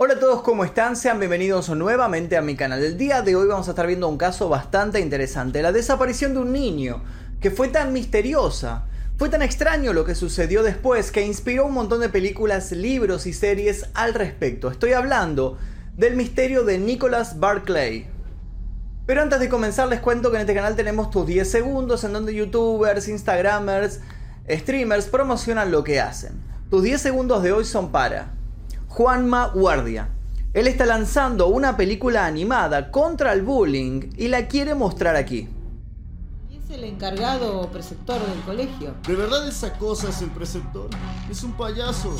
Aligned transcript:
Hola 0.00 0.14
a 0.14 0.20
todos, 0.20 0.42
¿cómo 0.42 0.64
están? 0.64 0.94
Sean 0.94 1.18
bienvenidos 1.18 1.70
nuevamente 1.70 2.36
a 2.36 2.40
mi 2.40 2.54
canal. 2.54 2.84
El 2.84 2.96
día 2.96 3.20
de 3.22 3.34
hoy 3.34 3.48
vamos 3.48 3.66
a 3.66 3.72
estar 3.72 3.88
viendo 3.88 4.08
un 4.08 4.16
caso 4.16 4.48
bastante 4.48 5.00
interesante, 5.00 5.60
la 5.60 5.72
desaparición 5.72 6.34
de 6.34 6.38
un 6.38 6.52
niño, 6.52 7.02
que 7.40 7.50
fue 7.50 7.66
tan 7.66 7.92
misteriosa, 7.92 8.84
fue 9.16 9.28
tan 9.28 9.42
extraño 9.42 9.92
lo 9.92 10.04
que 10.04 10.14
sucedió 10.14 10.62
después 10.62 11.10
que 11.10 11.26
inspiró 11.26 11.66
un 11.66 11.74
montón 11.74 11.98
de 11.98 12.10
películas, 12.10 12.70
libros 12.70 13.26
y 13.26 13.32
series 13.32 13.86
al 13.92 14.14
respecto. 14.14 14.70
Estoy 14.70 14.92
hablando 14.92 15.58
del 15.96 16.14
misterio 16.14 16.62
de 16.62 16.78
Nicholas 16.78 17.40
Barclay. 17.40 18.06
Pero 19.04 19.20
antes 19.20 19.40
de 19.40 19.48
comenzar 19.48 19.88
les 19.88 19.98
cuento 19.98 20.30
que 20.30 20.36
en 20.36 20.42
este 20.42 20.54
canal 20.54 20.76
tenemos 20.76 21.10
tus 21.10 21.26
10 21.26 21.50
segundos 21.50 22.04
en 22.04 22.12
donde 22.12 22.36
youtubers, 22.36 23.08
instagramers, 23.08 23.98
streamers 24.48 25.06
promocionan 25.06 25.72
lo 25.72 25.82
que 25.82 25.98
hacen. 25.98 26.40
Tus 26.70 26.84
10 26.84 27.02
segundos 27.02 27.42
de 27.42 27.50
hoy 27.50 27.64
son 27.64 27.90
para 27.90 28.37
Juanma 28.98 29.46
Guardia. 29.54 30.08
Él 30.52 30.66
está 30.66 30.84
lanzando 30.84 31.46
una 31.46 31.76
película 31.76 32.26
animada 32.26 32.90
contra 32.90 33.32
el 33.32 33.42
bullying 33.42 34.10
y 34.16 34.26
la 34.26 34.48
quiere 34.48 34.74
mostrar 34.74 35.14
aquí. 35.14 35.48
Y 36.50 36.56
es 36.56 36.68
el 36.70 36.82
encargado 36.82 37.70
preceptor 37.70 38.20
del 38.20 38.40
colegio. 38.40 38.96
¿De 39.06 39.14
verdad 39.14 39.46
esa 39.46 39.74
cosa 39.74 40.08
es 40.08 40.20
el 40.20 40.30
preceptor? 40.30 40.90
Es 41.30 41.44
un 41.44 41.52
payaso. 41.52 42.12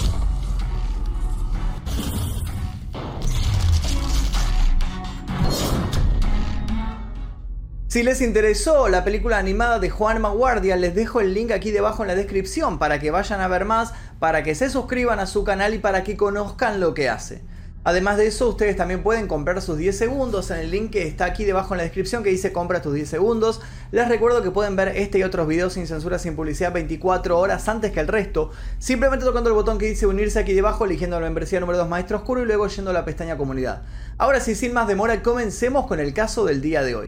Si 7.88 8.02
les 8.02 8.20
interesó 8.20 8.90
la 8.90 9.02
película 9.02 9.38
animada 9.38 9.78
de 9.78 9.88
Juanma 9.88 10.28
Guardia, 10.28 10.76
les 10.76 10.94
dejo 10.94 11.22
el 11.22 11.32
link 11.32 11.52
aquí 11.52 11.70
debajo 11.70 12.02
en 12.02 12.08
la 12.08 12.14
descripción 12.14 12.78
para 12.78 12.98
que 12.98 13.10
vayan 13.10 13.40
a 13.40 13.48
ver 13.48 13.64
más, 13.64 13.94
para 14.18 14.42
que 14.42 14.54
se 14.54 14.68
suscriban 14.68 15.20
a 15.20 15.26
su 15.26 15.42
canal 15.42 15.72
y 15.72 15.78
para 15.78 16.04
que 16.04 16.14
conozcan 16.14 16.80
lo 16.80 16.92
que 16.92 17.08
hace. 17.08 17.40
Además 17.84 18.18
de 18.18 18.26
eso, 18.26 18.46
ustedes 18.46 18.76
también 18.76 19.02
pueden 19.02 19.26
comprar 19.26 19.62
sus 19.62 19.78
10 19.78 19.96
segundos 19.96 20.50
en 20.50 20.58
el 20.58 20.70
link 20.70 20.90
que 20.90 21.08
está 21.08 21.24
aquí 21.24 21.46
debajo 21.46 21.72
en 21.72 21.78
la 21.78 21.84
descripción 21.84 22.22
que 22.22 22.28
dice 22.28 22.52
compra 22.52 22.82
tus 22.82 22.92
10 22.92 23.08
segundos. 23.08 23.62
Les 23.90 24.06
recuerdo 24.06 24.42
que 24.42 24.50
pueden 24.50 24.76
ver 24.76 24.88
este 24.88 25.20
y 25.20 25.22
otros 25.22 25.48
videos 25.48 25.72
sin 25.72 25.86
censura, 25.86 26.18
sin 26.18 26.36
publicidad 26.36 26.74
24 26.74 27.38
horas 27.38 27.66
antes 27.70 27.90
que 27.90 28.00
el 28.00 28.08
resto, 28.08 28.50
simplemente 28.78 29.24
tocando 29.24 29.48
el 29.48 29.54
botón 29.54 29.78
que 29.78 29.86
dice 29.86 30.06
unirse 30.06 30.38
aquí 30.38 30.52
debajo, 30.52 30.84
eligiendo 30.84 31.18
la 31.18 31.24
membresía 31.24 31.58
número 31.58 31.78
2 31.78 31.88
Maestro 31.88 32.18
Oscuro 32.18 32.42
y 32.42 32.44
luego 32.44 32.66
yendo 32.66 32.90
a 32.90 32.94
la 32.94 33.06
pestaña 33.06 33.38
comunidad. 33.38 33.80
Ahora 34.18 34.40
sí, 34.40 34.54
sin 34.54 34.74
más 34.74 34.88
demora, 34.88 35.22
comencemos 35.22 35.86
con 35.86 36.00
el 36.00 36.12
caso 36.12 36.44
del 36.44 36.60
día 36.60 36.82
de 36.82 36.94
hoy. 36.94 37.06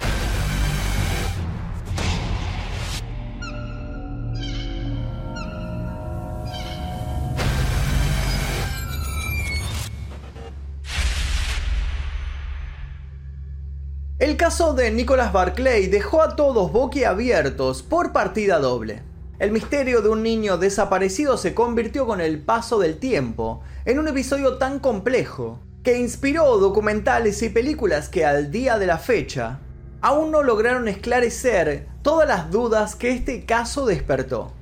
Caso 14.41 14.73
de 14.73 14.91
Nicholas 14.91 15.35
Barclay 15.35 15.89
dejó 15.89 16.23
a 16.23 16.35
todos 16.35 16.73
boquiabiertos 16.73 17.83
por 17.83 18.11
partida 18.15 18.59
doble. 18.59 19.03
El 19.39 19.53
misterio 19.53 20.01
de 20.01 20.09
un 20.09 20.23
niño 20.23 20.57
desaparecido 20.57 21.37
se 21.37 21.53
convirtió 21.53 22.07
con 22.07 22.23
el 22.23 22.41
paso 22.41 22.79
del 22.79 22.97
tiempo 22.97 23.61
en 23.85 23.99
un 23.99 24.09
episodio 24.09 24.57
tan 24.57 24.79
complejo 24.79 25.59
que 25.83 25.99
inspiró 25.99 26.57
documentales 26.57 27.43
y 27.43 27.51
películas 27.51 28.09
que 28.09 28.25
al 28.25 28.51
día 28.51 28.79
de 28.79 28.87
la 28.87 28.97
fecha 28.97 29.59
aún 30.01 30.31
no 30.31 30.43
lograron 30.43 30.89
esclarecer 30.89 31.89
todas 32.01 32.27
las 32.27 32.51
dudas 32.51 32.97
que 32.97 33.11
este 33.11 33.45
caso 33.45 33.85
despertó. 33.85 34.55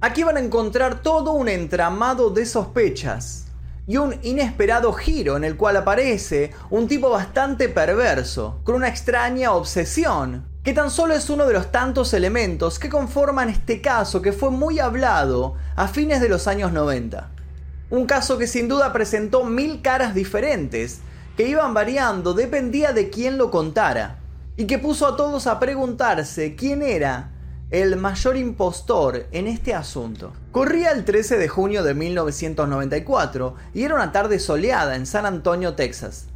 Aquí 0.00 0.22
van 0.22 0.38
a 0.38 0.40
encontrar 0.40 1.02
todo 1.02 1.32
un 1.32 1.50
entramado 1.50 2.30
de 2.30 2.46
sospechas 2.46 3.51
y 3.86 3.96
un 3.96 4.16
inesperado 4.22 4.92
giro 4.92 5.36
en 5.36 5.44
el 5.44 5.56
cual 5.56 5.76
aparece 5.76 6.52
un 6.70 6.86
tipo 6.86 7.10
bastante 7.10 7.68
perverso, 7.68 8.60
con 8.64 8.76
una 8.76 8.88
extraña 8.88 9.52
obsesión, 9.52 10.46
que 10.62 10.72
tan 10.72 10.90
solo 10.90 11.14
es 11.14 11.28
uno 11.28 11.46
de 11.46 11.54
los 11.54 11.72
tantos 11.72 12.14
elementos 12.14 12.78
que 12.78 12.88
conforman 12.88 13.48
este 13.48 13.80
caso 13.80 14.22
que 14.22 14.32
fue 14.32 14.50
muy 14.50 14.78
hablado 14.78 15.56
a 15.74 15.88
fines 15.88 16.20
de 16.20 16.28
los 16.28 16.46
años 16.46 16.72
90. 16.72 17.30
Un 17.90 18.06
caso 18.06 18.38
que 18.38 18.46
sin 18.46 18.68
duda 18.68 18.92
presentó 18.92 19.44
mil 19.44 19.82
caras 19.82 20.14
diferentes, 20.14 21.00
que 21.36 21.48
iban 21.48 21.74
variando 21.74 22.34
dependía 22.34 22.92
de 22.92 23.10
quién 23.10 23.38
lo 23.38 23.50
contara, 23.50 24.18
y 24.56 24.66
que 24.66 24.78
puso 24.78 25.08
a 25.08 25.16
todos 25.16 25.48
a 25.48 25.58
preguntarse 25.58 26.54
quién 26.54 26.82
era 26.82 27.31
el 27.72 27.96
mayor 27.96 28.36
impostor 28.36 29.28
en 29.32 29.46
este 29.46 29.72
asunto. 29.72 30.34
Corría 30.50 30.90
el 30.90 31.06
13 31.06 31.38
de 31.38 31.48
junio 31.48 31.82
de 31.82 31.94
1994 31.94 33.54
y 33.72 33.84
era 33.84 33.94
una 33.94 34.12
tarde 34.12 34.38
soleada 34.40 34.94
en 34.94 35.06
San 35.06 35.24
Antonio, 35.24 35.74
Texas. 35.74 36.26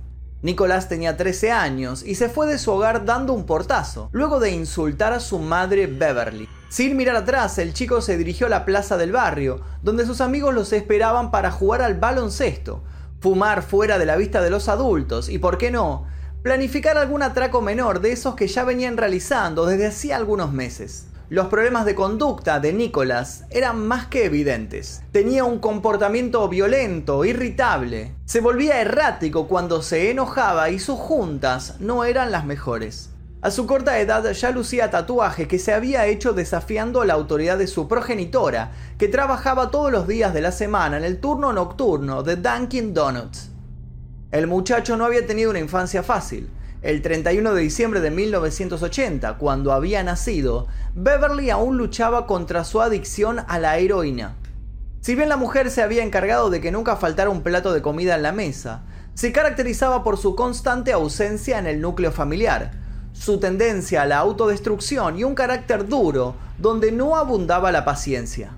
Nicolás 0.41 0.89
tenía 0.89 1.19
13 1.19 1.51
años 1.51 2.03
y 2.03 2.15
se 2.15 2.31
fue 2.31 2.47
de 2.47 2.57
su 2.57 2.73
hogar 2.73 3.05
dando 3.05 3.35
un 3.35 3.45
portazo, 3.45 4.09
luego 4.13 4.41
de 4.41 4.53
insultar 4.53 5.13
a 5.13 5.21
su 5.21 5.39
madre 5.39 5.87
Beverly. 5.87 6.49
Sin 6.71 6.97
mirar 6.97 7.17
atrás, 7.17 7.59
el 7.59 7.75
chico 7.75 8.01
se 8.01 8.17
dirigió 8.17 8.47
a 8.47 8.51
la 8.51 8.65
plaza 8.65 8.97
del 8.97 9.13
barrio, 9.13 9.61
donde 9.83 10.07
sus 10.07 10.23
amigos 10.23 10.55
los 10.55 10.73
esperaban 10.73 11.31
para 11.31 11.51
jugar 11.51 11.83
al 11.83 12.01
baloncesto, 12.01 12.83
fumar 13.21 13.63
fuera 13.63 13.99
de 13.99 14.07
la 14.07 14.17
vista 14.17 14.41
de 14.41 14.49
los 14.49 14.71
adultos 14.71 15.29
y, 15.29 15.39
por 15.39 15.59
qué 15.59 15.71
no, 15.71 16.07
planificar 16.43 16.97
algún 16.97 17.23
atraco 17.23 17.61
menor 17.61 18.01
de 18.01 18.13
esos 18.13 18.37
que 18.37 18.49
ya 18.49 18.65
venían 18.65 18.97
realizando 18.97 19.67
desde 19.67 19.89
hacía 19.89 20.17
algunos 20.17 20.51
meses. 20.51 21.09
Los 21.29 21.49
problemas 21.49 21.85
de 21.87 21.97
conducta 21.97 22.61
de 22.61 22.73
Nicholas 22.73 23.47
eran 23.51 23.85
más 23.85 24.07
que 24.07 24.27
evidentes. 24.27 25.03
Tenía 25.11 25.43
un 25.43 25.59
comportamiento 25.59 26.49
violento, 26.49 27.25
irritable. 27.25 28.15
Se 28.27 28.41
volvía 28.41 28.81
errático 28.81 29.49
cuando 29.49 29.83
se 29.83 30.13
enojaba 30.13 30.71
y 30.71 30.79
sus 30.79 31.01
juntas 31.01 31.81
no 31.81 32.05
eran 32.05 32.31
las 32.31 32.45
mejores. 32.45 33.11
A 33.43 33.51
su 33.51 33.67
corta 33.67 33.99
edad 33.99 34.31
ya 34.31 34.51
lucía 34.53 34.93
tatuaje 34.93 35.49
que 35.49 35.59
se 35.59 35.73
había 35.73 36.07
hecho 36.07 36.33
desafiando 36.33 37.05
la 37.05 37.15
autoridad 37.15 37.59
de 37.59 37.67
su 37.67 37.89
progenitora, 37.89 38.71
que 38.97 39.09
trabajaba 39.09 39.73
todos 39.73 39.91
los 39.91 40.07
días 40.07 40.33
de 40.33 40.43
la 40.43 40.53
semana 40.53 40.97
en 40.97 41.03
el 41.03 41.19
turno 41.19 41.53
nocturno 41.53 42.23
de 42.23 42.37
Dunkin' 42.37 42.95
Donuts. 42.95 43.51
El 44.31 44.47
muchacho 44.47 44.97
no 44.97 45.05
había 45.05 45.27
tenido 45.27 45.51
una 45.51 45.59
infancia 45.59 46.05
fácil. 46.05 46.51
El 46.87 47.03
31 47.03 47.53
de 47.53 47.63
diciembre 47.63 48.01
de 48.01 48.13
1980, 48.13 49.39
cuando 49.39 49.73
había 49.73 50.05
nacido, 50.05 50.69
Beverly 50.95 51.51
aún 51.51 51.79
luchaba 51.79 52.29
contra 52.29 52.63
su 52.63 52.81
adicción 52.81 53.41
a 53.49 53.59
la 53.59 53.77
heroína. 53.79 54.37
Si 55.01 55.17
bien 55.17 55.29
la 55.29 55.37
mujer 55.37 55.73
se 55.73 55.83
había 55.83 56.05
encargado 56.05 56.49
de 56.49 56.61
que 56.61 56.71
nunca 56.71 56.95
faltara 56.95 57.29
un 57.29 57.43
plato 57.43 57.73
de 57.73 57.83
comida 57.83 58.15
en 58.15 58.23
la 58.23 58.31
mesa, 58.31 58.85
se 59.15 59.33
caracterizaba 59.33 60.05
por 60.05 60.17
su 60.17 60.37
constante 60.37 60.93
ausencia 60.93 61.59
en 61.59 61.67
el 61.67 61.81
núcleo 61.81 62.13
familiar, 62.13 62.71
su 63.13 63.41
tendencia 63.41 64.03
a 64.03 64.07
la 64.07 64.19
autodestrucción 64.19 65.19
y 65.19 65.25
un 65.25 65.35
carácter 65.35 65.89
duro 65.89 66.37
donde 66.57 66.93
no 66.93 67.17
abundaba 67.17 67.73
la 67.73 67.85
paciencia. 67.85 68.56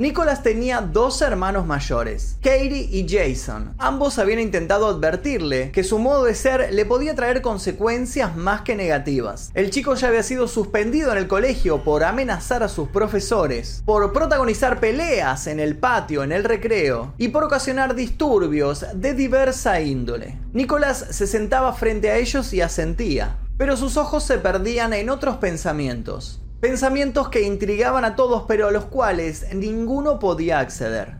Nicholas 0.00 0.42
tenía 0.42 0.80
dos 0.80 1.20
hermanos 1.20 1.66
mayores, 1.66 2.38
Katie 2.40 2.88
y 2.90 3.06
Jason. 3.06 3.74
Ambos 3.76 4.18
habían 4.18 4.40
intentado 4.40 4.86
advertirle 4.86 5.72
que 5.72 5.84
su 5.84 5.98
modo 5.98 6.24
de 6.24 6.34
ser 6.34 6.72
le 6.72 6.86
podía 6.86 7.14
traer 7.14 7.42
consecuencias 7.42 8.34
más 8.34 8.62
que 8.62 8.76
negativas. 8.76 9.50
El 9.52 9.68
chico 9.68 9.94
ya 9.96 10.08
había 10.08 10.22
sido 10.22 10.48
suspendido 10.48 11.12
en 11.12 11.18
el 11.18 11.28
colegio 11.28 11.84
por 11.84 12.02
amenazar 12.02 12.62
a 12.62 12.68
sus 12.70 12.88
profesores, 12.88 13.82
por 13.84 14.10
protagonizar 14.14 14.80
peleas 14.80 15.46
en 15.46 15.60
el 15.60 15.76
patio, 15.76 16.24
en 16.24 16.32
el 16.32 16.44
recreo, 16.44 17.12
y 17.18 17.28
por 17.28 17.44
ocasionar 17.44 17.94
disturbios 17.94 18.86
de 18.94 19.12
diversa 19.12 19.82
índole. 19.82 20.38
Nicholas 20.54 21.08
se 21.10 21.26
sentaba 21.26 21.74
frente 21.74 22.08
a 22.08 22.16
ellos 22.16 22.54
y 22.54 22.62
asentía, 22.62 23.36
pero 23.58 23.76
sus 23.76 23.98
ojos 23.98 24.24
se 24.24 24.38
perdían 24.38 24.94
en 24.94 25.10
otros 25.10 25.36
pensamientos. 25.36 26.40
Pensamientos 26.60 27.30
que 27.30 27.40
intrigaban 27.40 28.04
a 28.04 28.16
todos 28.16 28.44
pero 28.46 28.68
a 28.68 28.70
los 28.70 28.84
cuales 28.84 29.46
ninguno 29.54 30.18
podía 30.18 30.58
acceder. 30.58 31.14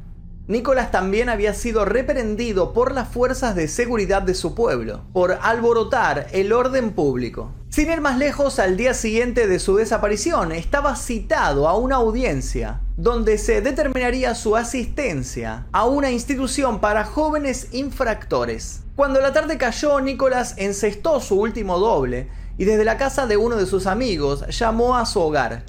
Nicolás 0.49 0.91
también 0.91 1.31
había 1.31 1.55
sido 1.55 1.87
reprendido 1.87 2.75
por 2.75 2.93
las 2.93 3.09
fuerzas 3.09 3.55
de 3.55 3.67
seguridad 3.67 4.21
de 4.21 4.35
su 4.35 4.55
pueblo, 4.55 5.05
por 5.15 5.39
alborotar 5.41 6.27
el 6.33 6.53
orden 6.53 6.91
público. 6.91 7.53
Sin 7.71 7.91
ir 7.91 8.03
más 8.03 8.19
lejos, 8.19 8.59
al 8.59 8.77
día 8.77 8.93
siguiente 8.93 9.47
de 9.47 9.61
su 9.61 9.77
desaparición, 9.77 10.53
estaba 10.53 10.95
citado 10.95 11.69
a 11.69 11.79
una 11.79 11.97
audiencia, 11.97 12.83
donde 12.99 13.39
se 13.39 13.63
determinaría 13.63 14.35
su 14.35 14.57
asistencia 14.57 15.69
a 15.73 15.87
una 15.87 16.11
institución 16.11 16.81
para 16.81 17.05
jóvenes 17.05 17.69
infractores. 17.73 18.81
Cuando 18.95 19.21
la 19.23 19.33
tarde 19.33 19.57
cayó, 19.57 20.01
Nicolás 20.01 20.55
encestó 20.59 21.21
su 21.21 21.41
último 21.41 21.79
doble 21.79 22.29
y 22.61 22.67
desde 22.67 22.85
la 22.85 22.99
casa 22.99 23.27
de 23.27 23.39
uno 23.39 23.57
de 23.57 23.65
sus 23.65 23.87
amigos 23.87 24.45
llamó 24.49 24.95
a 24.95 25.07
su 25.07 25.19
hogar. 25.19 25.63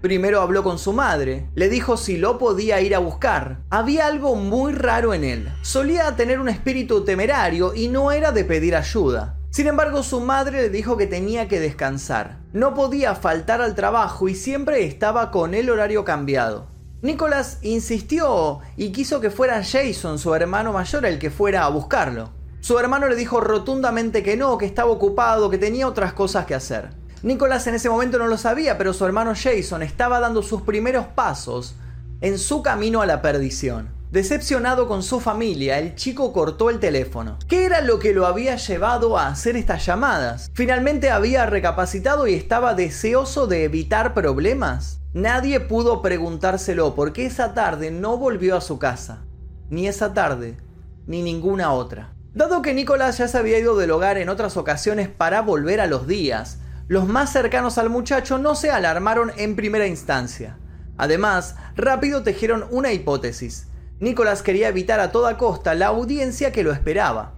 Primero 0.00 0.40
habló 0.40 0.62
con 0.62 0.78
su 0.78 0.94
madre, 0.94 1.50
le 1.54 1.68
dijo 1.68 1.98
si 1.98 2.16
lo 2.16 2.38
podía 2.38 2.80
ir 2.80 2.94
a 2.94 3.00
buscar. 3.00 3.58
Había 3.68 4.06
algo 4.06 4.34
muy 4.34 4.72
raro 4.72 5.12
en 5.12 5.24
él. 5.24 5.52
Solía 5.60 6.16
tener 6.16 6.40
un 6.40 6.48
espíritu 6.48 7.04
temerario 7.04 7.74
y 7.74 7.88
no 7.88 8.12
era 8.12 8.32
de 8.32 8.46
pedir 8.46 8.76
ayuda. 8.76 9.36
Sin 9.50 9.66
embargo, 9.66 10.02
su 10.02 10.20
madre 10.20 10.62
le 10.62 10.70
dijo 10.70 10.96
que 10.96 11.06
tenía 11.06 11.48
que 11.48 11.60
descansar. 11.60 12.38
No 12.54 12.72
podía 12.72 13.14
faltar 13.14 13.60
al 13.60 13.74
trabajo 13.74 14.26
y 14.26 14.34
siempre 14.34 14.86
estaba 14.86 15.30
con 15.30 15.52
el 15.52 15.68
horario 15.68 16.06
cambiado. 16.06 16.66
Nicholas 17.02 17.58
insistió 17.60 18.60
y 18.78 18.90
quiso 18.92 19.20
que 19.20 19.28
fuera 19.28 19.62
Jason, 19.62 20.18
su 20.18 20.34
hermano 20.34 20.72
mayor, 20.72 21.04
el 21.04 21.18
que 21.18 21.30
fuera 21.30 21.66
a 21.66 21.68
buscarlo. 21.68 22.37
Su 22.68 22.78
hermano 22.78 23.08
le 23.08 23.16
dijo 23.16 23.40
rotundamente 23.40 24.22
que 24.22 24.36
no, 24.36 24.58
que 24.58 24.66
estaba 24.66 24.90
ocupado, 24.90 25.48
que 25.48 25.56
tenía 25.56 25.88
otras 25.88 26.12
cosas 26.12 26.44
que 26.44 26.54
hacer. 26.54 26.90
Nicholas 27.22 27.66
en 27.66 27.76
ese 27.76 27.88
momento 27.88 28.18
no 28.18 28.26
lo 28.26 28.36
sabía, 28.36 28.76
pero 28.76 28.92
su 28.92 29.06
hermano 29.06 29.32
Jason 29.34 29.82
estaba 29.82 30.20
dando 30.20 30.42
sus 30.42 30.60
primeros 30.60 31.06
pasos 31.06 31.76
en 32.20 32.38
su 32.38 32.62
camino 32.62 33.00
a 33.00 33.06
la 33.06 33.22
perdición. 33.22 33.88
Decepcionado 34.10 34.86
con 34.86 35.02
su 35.02 35.18
familia, 35.18 35.78
el 35.78 35.94
chico 35.94 36.30
cortó 36.34 36.68
el 36.68 36.78
teléfono. 36.78 37.38
¿Qué 37.48 37.64
era 37.64 37.80
lo 37.80 37.98
que 37.98 38.12
lo 38.12 38.26
había 38.26 38.56
llevado 38.56 39.16
a 39.16 39.28
hacer 39.28 39.56
estas 39.56 39.86
llamadas? 39.86 40.50
¿Finalmente 40.52 41.08
había 41.08 41.46
recapacitado 41.46 42.26
y 42.26 42.34
estaba 42.34 42.74
deseoso 42.74 43.46
de 43.46 43.64
evitar 43.64 44.12
problemas? 44.12 45.00
Nadie 45.14 45.58
pudo 45.60 46.02
preguntárselo 46.02 46.94
porque 46.94 47.24
esa 47.24 47.54
tarde 47.54 47.90
no 47.90 48.18
volvió 48.18 48.58
a 48.58 48.60
su 48.60 48.78
casa. 48.78 49.24
Ni 49.70 49.88
esa 49.88 50.12
tarde, 50.12 50.58
ni 51.06 51.22
ninguna 51.22 51.72
otra. 51.72 52.12
Dado 52.38 52.62
que 52.62 52.72
Nicolás 52.72 53.18
ya 53.18 53.26
se 53.26 53.36
había 53.36 53.58
ido 53.58 53.76
del 53.76 53.90
hogar 53.90 54.16
en 54.16 54.28
otras 54.28 54.56
ocasiones 54.56 55.08
para 55.08 55.42
volver 55.42 55.80
a 55.80 55.88
los 55.88 56.06
días, 56.06 56.58
los 56.86 57.08
más 57.08 57.32
cercanos 57.32 57.78
al 57.78 57.90
muchacho 57.90 58.38
no 58.38 58.54
se 58.54 58.70
alarmaron 58.70 59.32
en 59.38 59.56
primera 59.56 59.88
instancia. 59.88 60.56
Además, 60.96 61.56
rápido 61.74 62.22
tejieron 62.22 62.64
una 62.70 62.92
hipótesis. 62.92 63.66
Nicolás 63.98 64.42
quería 64.42 64.68
evitar 64.68 65.00
a 65.00 65.10
toda 65.10 65.36
costa 65.36 65.74
la 65.74 65.88
audiencia 65.88 66.52
que 66.52 66.62
lo 66.62 66.70
esperaba. 66.70 67.32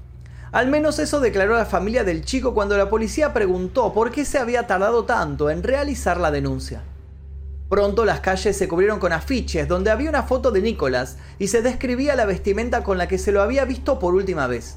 Al 0.53 0.69
menos 0.69 0.99
eso 0.99 1.19
declaró 1.21 1.55
la 1.55 1.65
familia 1.65 2.05
del 2.05 2.23
chico 2.23 2.53
cuando 2.53 2.77
la 2.77 2.91
policía 2.91 3.33
preguntó 3.33 3.95
por 3.95 4.11
qué 4.11 4.27
se 4.27 4.37
había 4.37 4.67
tardado 4.67 5.07
tanto 5.07 5.49
en 5.49 5.63
realizar 5.63 6.21
la 6.21 6.31
denuncia. 6.31 6.83
Pronto 7.71 8.05
las 8.05 8.21
calles 8.21 8.55
se 8.55 8.69
cubrieron 8.69 8.99
con 8.99 9.15
afiches 9.15 9.67
donde 9.67 9.91
había 9.91 10.11
una 10.11 10.25
foto 10.25 10.51
de 10.51 10.61
Nicolás 10.61 11.17
y 11.39 11.49
se 11.49 11.63
describía 11.63 12.17
la 12.17 12.27
vestimenta 12.27 12.85
con 12.85 12.99
la 12.99 13.09
que 13.09 13.17
se 13.17 13.33
lo 13.33 13.41
había 13.41 13.65
visto 13.65 13.99
por 13.99 14.15
última 14.15 14.47
vez. 14.47 14.77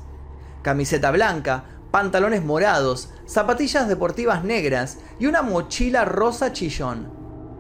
Camiseta 0.64 1.12
blanca, 1.12 1.66
pantalones 1.92 2.44
morados, 2.44 3.10
zapatillas 3.28 3.88
deportivas 3.88 4.44
negras 4.44 4.98
y 5.20 5.28
una 5.28 5.42
mochila 5.42 6.06
rosa 6.06 6.54
chillón. 6.54 7.12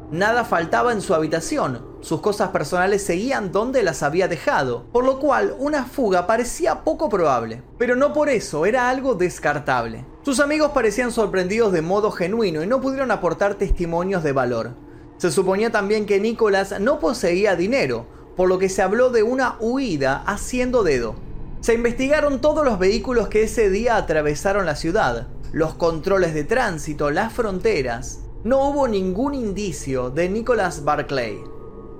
Nada 0.09 0.45
faltaba 0.45 0.93
en 0.93 1.01
su 1.01 1.13
habitación, 1.13 1.85
sus 1.99 2.21
cosas 2.21 2.49
personales 2.49 3.03
seguían 3.03 3.51
donde 3.51 3.83
las 3.83 4.03
había 4.03 4.27
dejado, 4.27 4.85
por 4.91 5.03
lo 5.03 5.19
cual 5.19 5.55
una 5.59 5.85
fuga 5.85 6.27
parecía 6.27 6.83
poco 6.83 7.09
probable. 7.09 7.61
Pero 7.77 7.95
no 7.95 8.13
por 8.13 8.29
eso, 8.29 8.65
era 8.65 8.89
algo 8.89 9.15
descartable. 9.15 10.05
Sus 10.21 10.39
amigos 10.39 10.71
parecían 10.73 11.11
sorprendidos 11.11 11.73
de 11.73 11.81
modo 11.81 12.09
genuino 12.09 12.63
y 12.63 12.67
no 12.67 12.79
pudieron 12.79 13.11
aportar 13.11 13.55
testimonios 13.55 14.23
de 14.23 14.31
valor. 14.31 14.71
Se 15.17 15.29
suponía 15.29 15.71
también 15.71 16.05
que 16.05 16.19
Nicolás 16.19 16.79
no 16.79 16.99
poseía 16.99 17.55
dinero, 17.55 18.05
por 18.37 18.47
lo 18.47 18.59
que 18.59 18.69
se 18.69 18.81
habló 18.81 19.09
de 19.09 19.23
una 19.23 19.57
huida 19.59 20.23
haciendo 20.25 20.83
dedo. 20.83 21.15
Se 21.63 21.73
investigaron 21.73 22.41
todos 22.41 22.65
los 22.65 22.77
vehículos 22.77 23.29
que 23.29 23.43
ese 23.43 23.69
día 23.69 23.95
atravesaron 23.95 24.65
la 24.65 24.75
ciudad, 24.75 25.29
los 25.53 25.75
controles 25.75 26.33
de 26.33 26.43
tránsito, 26.43 27.09
las 27.09 27.31
fronteras, 27.31 28.19
no 28.43 28.67
hubo 28.67 28.85
ningún 28.89 29.33
indicio 29.33 30.09
de 30.09 30.27
Nicholas 30.27 30.83
Barclay. 30.83 31.41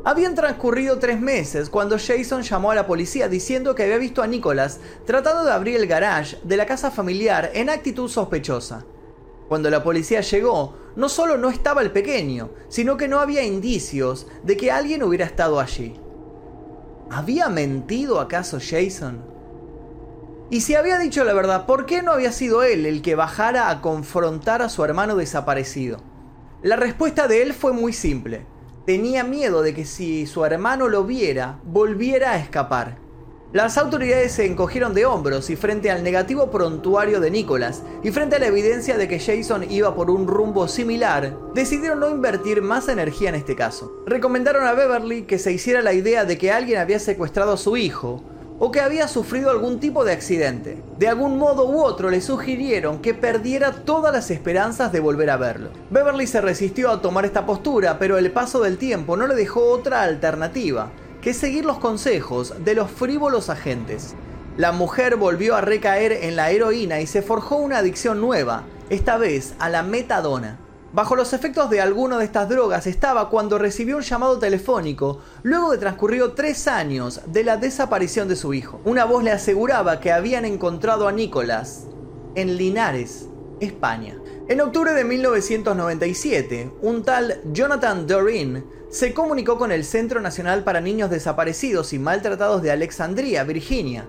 Habían 0.04 0.36
transcurrido 0.36 1.00
tres 1.00 1.22
meses 1.22 1.70
cuando 1.70 1.98
Jason 1.98 2.42
llamó 2.42 2.72
a 2.72 2.76
la 2.76 2.86
policía 2.86 3.30
diciendo 3.30 3.74
que 3.74 3.84
había 3.84 4.00
visto 4.00 4.22
a 4.22 4.28
Nicholas 4.28 4.82
tratando 5.06 5.46
de 5.46 5.54
abrir 5.54 5.78
el 5.78 5.88
garage 5.88 6.40
de 6.44 6.58
la 6.58 6.66
casa 6.66 6.92
familiar 6.92 7.50
en 7.54 7.70
actitud 7.70 8.10
sospechosa. 8.10 8.84
Cuando 9.48 9.70
la 9.70 9.82
policía 9.82 10.20
llegó, 10.20 10.76
no 10.98 11.08
solo 11.08 11.38
no 11.38 11.50
estaba 11.50 11.82
el 11.82 11.92
pequeño, 11.92 12.50
sino 12.68 12.98
que 12.98 13.08
no 13.08 13.22
había 13.22 13.46
indicios 13.46 14.28
de 14.44 14.58
que 14.58 14.72
alguien 14.72 15.04
hubiera 15.04 15.26
estado 15.26 15.62
allí. 15.62 15.96
¿Había 17.10 17.48
mentido 17.48 18.20
acaso 18.20 18.60
Jason? 18.60 19.32
Y 20.50 20.62
si 20.62 20.76
había 20.76 20.98
dicho 21.00 21.24
la 21.24 21.34
verdad, 21.34 21.66
¿por 21.66 21.86
qué 21.86 22.02
no 22.02 22.12
había 22.12 22.32
sido 22.32 22.64
él 22.64 22.86
el 22.86 23.02
que 23.02 23.16
bajara 23.16 23.70
a 23.70 23.82
confrontar 23.82 24.62
a 24.62 24.70
su 24.70 24.84
hermano 24.84 25.16
desaparecido? 25.16 26.02
La 26.62 26.76
respuesta 26.76 27.28
de 27.28 27.42
él 27.42 27.54
fue 27.54 27.74
muy 27.74 27.94
simple. 27.94 28.46
Tenía 28.86 29.24
miedo 29.24 29.62
de 29.62 29.74
que 29.74 29.86
si 29.86 30.28
su 30.28 30.46
hermano 30.46 30.90
lo 30.90 31.06
viera, 31.06 31.60
volviera 31.64 32.32
a 32.32 32.38
escapar. 32.38 32.98
Las 33.54 33.78
autoridades 33.78 34.32
se 34.32 34.46
encogieron 34.46 34.96
de 34.96 35.06
hombros 35.06 35.52
y 35.52 35.56
frente 35.56 35.92
al 35.92 36.04
negativo 36.04 36.50
prontuario 36.50 37.20
de 37.20 37.30
Nicholas 37.30 37.84
y 38.02 38.10
frente 38.10 38.38
a 38.38 38.40
la 38.40 38.48
evidencia 38.48 38.98
de 38.98 39.08
que 39.08 39.20
Jason 39.20 39.70
iba 39.70 39.96
por 39.96 40.10
un 40.10 40.28
rumbo 40.28 40.68
similar, 40.68 41.38
decidieron 41.54 42.00
no 42.00 42.10
invertir 42.10 42.64
más 42.64 42.88
energía 42.88 43.30
en 43.30 43.36
este 43.36 43.56
caso. 43.56 43.94
Recomendaron 44.08 44.66
a 44.66 44.74
Beverly 44.74 45.24
que 45.24 45.38
se 45.38 45.52
hiciera 45.52 45.84
la 45.84 45.94
idea 45.94 46.26
de 46.26 46.38
que 46.40 46.52
alguien 46.52 46.80
había 46.80 46.98
secuestrado 46.98 47.54
a 47.54 47.58
su 47.58 47.78
hijo 47.78 48.24
o 48.60 48.72
que 48.72 48.82
había 48.82 49.08
sufrido 49.08 49.50
algún 49.50 49.80
tipo 49.80 50.06
de 50.06 50.14
accidente. 50.14 50.82
De 50.98 51.08
algún 51.08 51.38
modo 51.38 51.68
u 51.68 51.82
otro 51.82 52.10
le 52.10 52.22
sugirieron 52.22 53.00
que 53.00 53.14
perdiera 53.14 53.72
todas 53.72 54.14
las 54.14 54.32
esperanzas 54.32 54.92
de 54.92 55.00
volver 55.00 55.30
a 55.30 55.38
verlo. 55.38 55.70
Beverly 55.90 56.28
se 56.28 56.42
resistió 56.42 56.92
a 56.92 57.02
tomar 57.02 57.26
esta 57.26 57.46
postura, 57.46 58.00
pero 58.00 58.18
el 58.18 58.32
paso 58.32 58.62
del 58.62 58.78
tiempo 58.78 59.18
no 59.18 59.28
le 59.28 59.36
dejó 59.36 59.70
otra 59.70 60.04
alternativa 60.04 60.92
que 61.22 61.34
seguir 61.34 61.66
los 61.66 61.80
consejos 61.80 62.54
de 62.66 62.76
los 62.76 62.92
frívolos 62.92 63.50
agentes. 63.50 64.16
La 64.58 64.72
mujer 64.72 65.16
volvió 65.16 65.56
a 65.56 65.62
recaer 65.62 66.12
en 66.12 66.36
la 66.36 66.52
heroína 66.52 67.00
y 67.00 67.08
se 67.08 67.22
forjó 67.22 67.56
una 67.56 67.80
adicción 67.80 68.22
nueva, 68.22 68.64
esta 68.90 69.18
vez 69.18 69.56
a 69.58 69.70
la 69.70 69.84
metadona. 69.84 70.60
Bajo 70.94 71.16
los 71.16 71.34
efectos 71.34 71.72
de 71.72 71.82
alguna 71.82 72.20
de 72.20 72.26
estas 72.26 72.48
drogas 72.48 72.86
estaba 72.86 73.32
cuando 73.32 73.58
recibió 73.58 73.98
un 73.98 74.04
llamado 74.04 74.38
telefónico 74.38 75.22
luego 75.42 75.72
de 75.72 75.80
transcurrido 75.80 76.34
tres 76.34 76.68
años 76.68 77.22
de 77.26 77.44
la 77.44 77.58
desaparición 77.58 78.28
de 78.28 78.36
su 78.36 78.54
hijo. 78.54 78.80
Una 78.86 79.04
voz 79.04 79.24
le 79.24 79.32
aseguraba 79.32 80.00
que 80.00 80.12
habían 80.12 80.46
encontrado 80.46 81.08
a 81.08 81.12
Nicolás 81.12 81.88
en 82.36 82.58
Linares, 82.58 83.28
España. 83.60 84.20
En 84.48 84.62
octubre 84.62 84.94
de 84.94 85.04
1997, 85.04 86.72
un 86.84 87.02
tal 87.02 87.42
Jonathan 87.52 88.06
Dorin 88.06 88.64
se 88.92 89.16
comunicó 89.16 89.58
con 89.58 89.72
el 89.72 89.86
Centro 89.86 90.22
Nacional 90.22 90.64
para 90.64 90.80
Niños 90.80 91.10
Desaparecidos 91.10 91.94
y 91.94 91.98
Maltratados 91.98 92.62
de 92.62 92.70
Alexandria, 92.70 93.44
Virginia, 93.44 94.08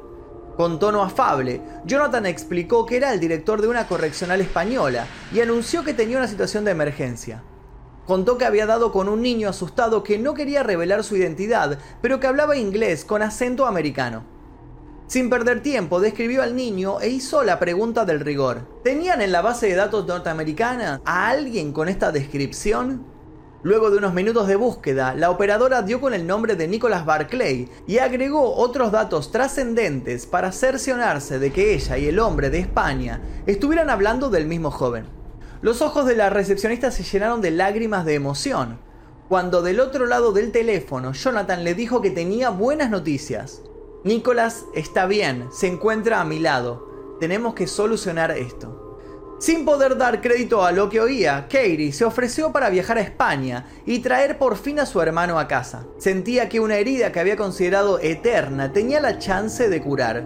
con 0.56 0.78
tono 0.78 1.02
afable, 1.02 1.60
Jonathan 1.84 2.26
explicó 2.26 2.86
que 2.86 2.96
era 2.96 3.12
el 3.12 3.20
director 3.20 3.60
de 3.60 3.68
una 3.68 3.86
correccional 3.86 4.40
española 4.40 5.06
y 5.32 5.40
anunció 5.40 5.84
que 5.84 5.94
tenía 5.94 6.18
una 6.18 6.28
situación 6.28 6.64
de 6.64 6.70
emergencia. 6.70 7.42
Contó 8.06 8.36
que 8.36 8.44
había 8.44 8.66
dado 8.66 8.92
con 8.92 9.08
un 9.08 9.22
niño 9.22 9.48
asustado 9.48 10.02
que 10.02 10.18
no 10.18 10.34
quería 10.34 10.62
revelar 10.62 11.04
su 11.04 11.16
identidad, 11.16 11.78
pero 12.02 12.20
que 12.20 12.26
hablaba 12.26 12.56
inglés 12.56 13.04
con 13.04 13.22
acento 13.22 13.66
americano. 13.66 14.24
Sin 15.06 15.30
perder 15.30 15.62
tiempo, 15.62 16.00
describió 16.00 16.42
al 16.42 16.56
niño 16.56 17.00
e 17.00 17.08
hizo 17.08 17.42
la 17.44 17.58
pregunta 17.58 18.04
del 18.04 18.20
rigor. 18.20 18.66
¿Tenían 18.82 19.20
en 19.20 19.32
la 19.32 19.42
base 19.42 19.68
de 19.68 19.74
datos 19.74 20.06
norteamericana 20.06 21.00
a 21.04 21.28
alguien 21.28 21.72
con 21.72 21.88
esta 21.88 22.10
descripción? 22.10 23.13
Luego 23.64 23.90
de 23.90 23.96
unos 23.96 24.12
minutos 24.12 24.46
de 24.46 24.56
búsqueda, 24.56 25.14
la 25.14 25.30
operadora 25.30 25.80
dio 25.80 25.98
con 25.98 26.12
el 26.12 26.26
nombre 26.26 26.54
de 26.54 26.68
Nicholas 26.68 27.06
Barclay 27.06 27.66
y 27.86 27.96
agregó 27.96 28.56
otros 28.56 28.92
datos 28.92 29.32
trascendentes 29.32 30.26
para 30.26 30.52
cerciorarse 30.52 31.38
de 31.38 31.50
que 31.50 31.72
ella 31.72 31.96
y 31.96 32.06
el 32.06 32.18
hombre 32.18 32.50
de 32.50 32.58
España 32.58 33.22
estuvieran 33.46 33.88
hablando 33.88 34.28
del 34.28 34.44
mismo 34.44 34.70
joven. 34.70 35.06
Los 35.62 35.80
ojos 35.80 36.04
de 36.04 36.14
la 36.14 36.28
recepcionista 36.28 36.90
se 36.90 37.04
llenaron 37.04 37.40
de 37.40 37.52
lágrimas 37.52 38.04
de 38.04 38.12
emoción, 38.12 38.76
cuando 39.30 39.62
del 39.62 39.80
otro 39.80 40.04
lado 40.04 40.32
del 40.32 40.52
teléfono 40.52 41.14
Jonathan 41.14 41.64
le 41.64 41.72
dijo 41.72 42.02
que 42.02 42.10
tenía 42.10 42.50
buenas 42.50 42.90
noticias. 42.90 43.62
Nicholas 44.04 44.66
está 44.74 45.06
bien, 45.06 45.48
se 45.50 45.68
encuentra 45.68 46.20
a 46.20 46.24
mi 46.26 46.38
lado. 46.38 47.16
Tenemos 47.18 47.54
que 47.54 47.66
solucionar 47.66 48.30
esto. 48.32 48.83
Sin 49.44 49.66
poder 49.66 49.98
dar 49.98 50.22
crédito 50.22 50.64
a 50.64 50.72
lo 50.72 50.88
que 50.88 51.02
oía, 51.02 51.48
Katie 51.50 51.92
se 51.92 52.06
ofreció 52.06 52.50
para 52.50 52.70
viajar 52.70 52.96
a 52.96 53.02
España 53.02 53.66
y 53.84 53.98
traer 53.98 54.38
por 54.38 54.56
fin 54.56 54.80
a 54.80 54.86
su 54.86 55.02
hermano 55.02 55.38
a 55.38 55.48
casa. 55.48 55.84
Sentía 55.98 56.48
que 56.48 56.60
una 56.60 56.76
herida 56.76 57.12
que 57.12 57.20
había 57.20 57.36
considerado 57.36 57.98
eterna 57.98 58.72
tenía 58.72 59.02
la 59.02 59.18
chance 59.18 59.68
de 59.68 59.82
curar. 59.82 60.24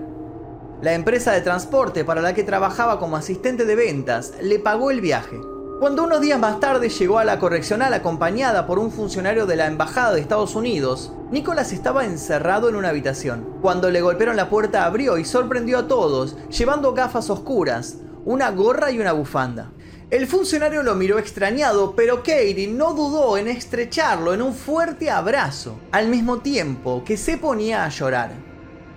La 0.83 0.95
empresa 0.95 1.33
de 1.33 1.41
transporte 1.41 2.05
para 2.05 2.23
la 2.23 2.33
que 2.33 2.45
trabajaba 2.45 3.01
como 3.01 3.17
asistente 3.17 3.65
de 3.65 3.75
ventas 3.75 4.35
le 4.41 4.61
pagó 4.61 4.93
el 4.93 5.01
viaje. 5.01 5.41
Cuando 5.81 6.05
unos 6.05 6.21
días 6.21 6.39
más 6.39 6.61
tarde 6.61 6.89
llegó 6.89 7.19
a 7.19 7.25
la 7.25 7.41
correccional 7.41 7.95
acompañada 7.95 8.69
por 8.69 8.79
un 8.79 8.93
funcionario 8.93 9.47
de 9.47 9.57
la 9.57 9.67
Embajada 9.67 10.13
de 10.13 10.21
Estados 10.21 10.55
Unidos, 10.55 11.13
Nicolás 11.33 11.73
estaba 11.73 12.05
encerrado 12.05 12.69
en 12.69 12.77
una 12.77 12.91
habitación. 12.91 13.45
Cuando 13.63 13.91
le 13.91 14.01
golpearon 14.01 14.37
la 14.37 14.49
puerta 14.49 14.85
abrió 14.85 15.19
y 15.19 15.25
sorprendió 15.25 15.79
a 15.79 15.89
todos, 15.89 16.37
llevando 16.57 16.95
gafas 16.95 17.31
oscuras, 17.31 17.97
una 18.29 18.51
gorra 18.51 18.91
y 18.91 18.99
una 18.99 19.13
bufanda. 19.13 19.73
El 20.11 20.27
funcionario 20.27 20.83
lo 20.83 20.95
miró 20.95 21.19
extrañado, 21.19 21.95
pero 21.97 22.19
Katie 22.19 22.69
no 22.69 22.93
dudó 22.93 23.39
en 23.39 23.49
estrecharlo 23.49 24.35
en 24.35 24.43
un 24.43 24.53
fuerte 24.53 25.11
abrazo, 25.11 25.81
al 25.93 26.09
mismo 26.09 26.41
tiempo 26.41 27.03
que 27.07 27.17
se 27.17 27.39
ponía 27.39 27.87
a 27.87 27.89
llorar. 27.89 28.33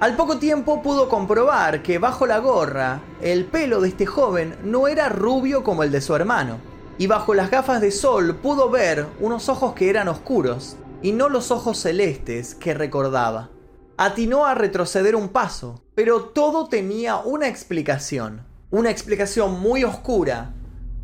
Al 0.02 0.18
poco 0.18 0.38
tiempo 0.38 0.82
pudo 0.82 1.08
comprobar 1.08 1.82
que 1.82 1.98
bajo 1.98 2.28
la 2.28 2.40
gorra, 2.40 3.00
el 3.22 3.46
pelo 3.46 3.80
de 3.80 3.88
este 3.88 4.06
joven 4.06 4.58
no 4.66 4.90
era 4.90 5.08
rubio 5.08 5.64
como 5.64 5.84
el 5.84 5.92
de 5.92 6.02
su 6.02 6.14
hermano, 6.14 6.58
y 6.98 7.08
bajo 7.08 7.34
las 7.34 7.50
gafas 7.50 7.80
de 7.80 7.92
sol 7.92 8.36
pudo 8.36 8.70
ver 8.70 9.08
unos 9.22 9.48
ojos 9.48 9.76
que 9.76 9.90
eran 9.90 10.10
oscuros, 10.10 10.76
y 11.02 11.14
no 11.14 11.30
los 11.30 11.52
ojos 11.52 11.78
celestes 11.78 12.54
que 12.54 12.74
recordaba. 12.74 13.50
Atinó 13.96 14.46
a 14.46 14.56
retroceder 14.56 15.16
un 15.16 15.30
paso, 15.30 15.84
Pero 15.96 16.24
todo 16.24 16.68
tenía 16.68 17.18
una 17.18 17.48
explicación, 17.48 18.51
una 18.72 18.90
explicación 18.90 19.60
muy 19.60 19.84
oscura 19.84 20.54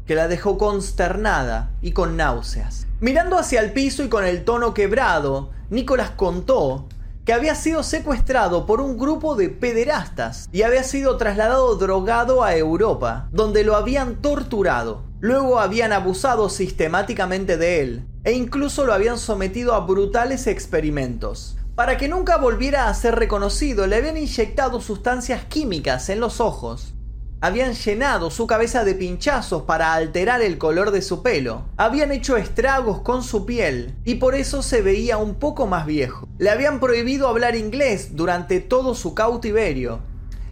que 0.06 0.16
la 0.16 0.30
dejó 0.30 0.58
consternada 0.58 1.72
y 1.82 1.92
con 1.92 2.16
náuseas. 2.16 2.88
Mirando 3.02 3.38
hacia 3.38 3.60
el 3.60 3.74
piso 3.74 4.04
y 4.04 4.10
con 4.10 4.24
el 4.26 4.46
tono 4.46 4.74
quebrado, 4.74 5.52
Nicolás 5.70 6.12
contó 6.12 6.88
que 7.26 7.34
había 7.34 7.56
sido 7.56 7.84
secuestrado 7.84 8.66
por 8.66 8.80
un 8.80 8.98
grupo 8.98 9.36
de 9.36 9.50
pederastas 9.50 10.48
y 10.54 10.62
había 10.62 10.84
sido 10.84 11.18
trasladado 11.18 11.76
drogado 11.76 12.42
a 12.42 12.56
Europa, 12.56 13.28
donde 13.34 13.66
lo 13.66 13.76
habían 13.76 14.22
torturado. 14.22 15.04
Luego 15.20 15.60
habían 15.60 15.92
abusado 15.92 16.48
sistemáticamente 16.48 17.58
de 17.58 17.82
él 17.82 18.08
e 18.24 18.32
incluso 18.32 18.86
lo 18.86 18.94
habían 18.94 19.18
sometido 19.18 19.74
a 19.74 19.82
brutales 19.82 20.48
experimentos. 20.48 21.58
Para 21.76 21.98
que 21.98 22.08
nunca 22.08 22.38
volviera 22.38 22.88
a 22.88 22.94
ser 22.94 23.16
reconocido, 23.16 23.88
le 23.88 23.98
habían 23.98 24.18
inyectado 24.18 24.80
sustancias 24.80 25.44
químicas 25.44 26.08
en 26.08 26.22
los 26.22 26.40
ojos 26.40 26.94
habían 27.40 27.74
llenado 27.74 28.32
su 28.32 28.48
cabeza 28.48 28.84
de 28.84 28.96
pinchazos 28.96 29.64
para 29.64 29.94
alterar 29.94 30.42
el 30.42 30.58
color 30.58 30.90
de 30.90 31.04
su 31.04 31.22
pelo. 31.22 31.66
Habían 31.78 32.12
hecho 32.12 32.36
estragos 32.36 33.02
con 33.02 33.22
su 33.22 33.46
piel 33.46 33.96
y 34.04 34.16
por 34.16 34.34
eso 34.34 34.64
se 34.64 34.82
veía 34.82 35.18
un 35.18 35.36
poco 35.36 35.68
más 35.68 35.86
viejo. 35.86 36.28
Le 36.40 36.50
habían 36.50 36.80
prohibido 36.80 37.28
hablar 37.28 37.56
inglés 37.56 38.16
durante 38.16 38.60
todo 38.60 38.96
su 38.96 39.14
cautiverio 39.14 40.00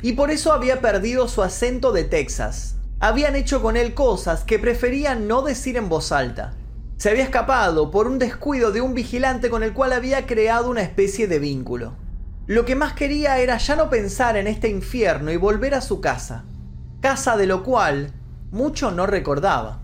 y 0.04 0.14
por 0.14 0.30
eso 0.30 0.54
había 0.54 0.80
perdido 0.80 1.28
su 1.28 1.42
acento 1.42 1.92
de 1.92 2.04
Texas. 2.04 2.76
Habían 3.00 3.36
hecho 3.36 3.64
con 3.64 3.78
él 3.78 3.96
cosas 3.96 4.44
que 4.44 4.60
prefería 4.60 5.16
no 5.16 5.42
decir 5.42 5.78
en 5.78 5.90
voz 5.90 6.12
alta. 6.12 6.54
Se 6.98 7.10
había 7.10 7.24
escapado 7.24 7.90
por 7.90 8.08
un 8.08 8.20
descuido 8.20 8.72
de 8.72 8.82
un 8.82 8.94
vigilante 8.94 9.50
con 9.50 9.64
el 9.64 9.74
cual 9.74 9.92
había 9.92 10.28
creado 10.28 10.70
una 10.70 10.84
especie 10.84 11.28
de 11.28 11.40
vínculo. 11.40 11.94
Lo 12.46 12.64
que 12.64 12.76
más 12.76 12.94
quería 12.94 13.40
era 13.40 13.58
ya 13.58 13.76
no 13.76 13.90
pensar 13.90 14.38
en 14.38 14.46
este 14.46 14.70
infierno 14.70 15.32
y 15.32 15.38
volver 15.38 15.74
a 15.74 15.82
su 15.82 16.00
casa 16.00 16.46
casa 17.02 17.38
de 17.38 17.48
lo 17.48 17.64
cual 17.64 18.14
mucho 18.52 18.92
no 18.92 19.06
recordaba. 19.06 19.82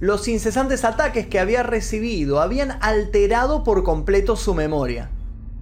Los 0.00 0.26
incesantes 0.28 0.84
ataques 0.84 1.26
que 1.26 1.38
había 1.38 1.62
recibido 1.62 2.40
habían 2.40 2.78
alterado 2.80 3.62
por 3.62 3.84
completo 3.84 4.36
su 4.36 4.54
memoria. 4.54 5.10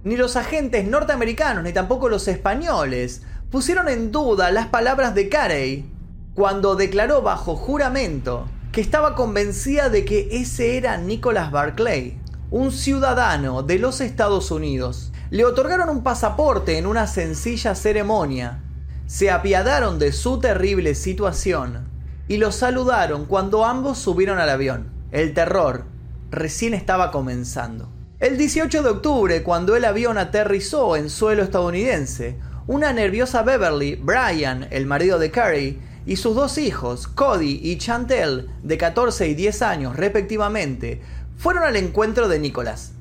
Ni 0.03 0.17
los 0.17 0.35
agentes 0.35 0.87
norteamericanos 0.87 1.63
ni 1.63 1.73
tampoco 1.73 2.09
los 2.09 2.27
españoles 2.27 3.21
pusieron 3.51 3.87
en 3.87 4.11
duda 4.11 4.51
las 4.51 4.67
palabras 4.67 5.13
de 5.13 5.29
Carey 5.29 5.85
cuando 6.33 6.75
declaró 6.75 7.21
bajo 7.21 7.55
juramento 7.55 8.47
que 8.71 8.81
estaba 8.81 9.15
convencida 9.15 9.89
de 9.89 10.05
que 10.05 10.29
ese 10.31 10.77
era 10.77 10.97
Nicholas 10.97 11.51
Barclay, 11.51 12.17
un 12.49 12.71
ciudadano 12.71 13.63
de 13.63 13.77
los 13.77 14.01
Estados 14.01 14.49
Unidos. 14.49 15.11
Le 15.29 15.45
otorgaron 15.45 15.89
un 15.89 16.03
pasaporte 16.03 16.77
en 16.77 16.85
una 16.87 17.05
sencilla 17.05 17.75
ceremonia 17.75 18.63
se 19.11 19.29
apiadaron 19.29 19.99
de 19.99 20.13
su 20.13 20.39
terrible 20.39 20.95
situación 20.95 21.89
y 22.29 22.37
lo 22.37 22.53
saludaron 22.53 23.25
cuando 23.25 23.65
ambos 23.65 23.97
subieron 23.97 24.39
al 24.39 24.49
avión. 24.49 24.89
El 25.11 25.33
terror 25.33 25.83
recién 26.29 26.73
estaba 26.73 27.11
comenzando. 27.11 27.89
El 28.21 28.37
18 28.37 28.81
de 28.81 28.89
octubre, 28.89 29.43
cuando 29.43 29.75
el 29.75 29.83
avión 29.83 30.17
aterrizó 30.17 30.95
en 30.95 31.09
suelo 31.09 31.43
estadounidense, 31.43 32.37
una 32.67 32.93
nerviosa 32.93 33.41
Beverly, 33.43 33.95
Brian, 33.95 34.69
el 34.71 34.85
marido 34.85 35.19
de 35.19 35.29
Carrie, 35.29 35.79
y 36.05 36.15
sus 36.15 36.33
dos 36.33 36.57
hijos, 36.57 37.07
Cody 37.07 37.59
y 37.61 37.77
Chantel, 37.79 38.49
de 38.63 38.77
14 38.77 39.27
y 39.27 39.33
10 39.33 39.61
años 39.61 39.97
respectivamente, 39.97 41.01
fueron 41.35 41.65
al 41.65 41.75
encuentro 41.75 42.29
de 42.29 42.39
Nicholas. 42.39 42.93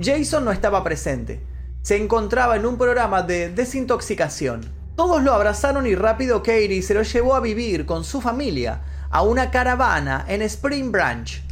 Jason 0.00 0.44
no 0.44 0.52
estaba 0.52 0.84
presente. 0.84 1.40
Se 1.82 1.96
encontraba 1.96 2.54
en 2.54 2.66
un 2.66 2.78
programa 2.78 3.22
de 3.22 3.48
desintoxicación. 3.48 4.75
Todos 4.96 5.22
lo 5.22 5.34
abrazaron 5.34 5.86
y 5.86 5.94
rápido 5.94 6.42
Katie 6.42 6.80
se 6.80 6.94
lo 6.94 7.02
llevó 7.02 7.34
a 7.34 7.40
vivir 7.40 7.84
con 7.84 8.02
su 8.02 8.22
familia 8.22 8.80
a 9.10 9.20
una 9.20 9.50
caravana 9.50 10.24
en 10.26 10.40
Spring 10.40 10.90
Branch. 10.90 11.42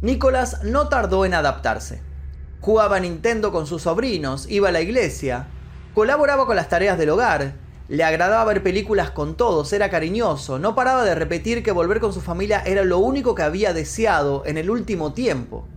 Nicholas 0.00 0.64
no 0.64 0.88
tardó 0.88 1.26
en 1.26 1.34
adaptarse. 1.34 2.00
Jugaba 2.62 2.98
Nintendo 3.00 3.52
con 3.52 3.66
sus 3.66 3.82
sobrinos, 3.82 4.46
iba 4.48 4.70
a 4.70 4.72
la 4.72 4.80
iglesia, 4.80 5.48
colaboraba 5.94 6.46
con 6.46 6.56
las 6.56 6.70
tareas 6.70 6.96
del 6.96 7.10
hogar, 7.10 7.52
le 7.88 8.02
agradaba 8.02 8.44
ver 8.44 8.62
películas 8.62 9.10
con 9.10 9.36
todos, 9.36 9.70
era 9.74 9.90
cariñoso, 9.90 10.58
no 10.58 10.74
paraba 10.74 11.04
de 11.04 11.14
repetir 11.14 11.62
que 11.62 11.70
volver 11.70 12.00
con 12.00 12.14
su 12.14 12.22
familia 12.22 12.62
era 12.64 12.82
lo 12.82 12.98
único 12.98 13.34
que 13.34 13.42
había 13.42 13.74
deseado 13.74 14.42
en 14.46 14.56
el 14.56 14.70
último 14.70 15.12
tiempo. 15.12 15.68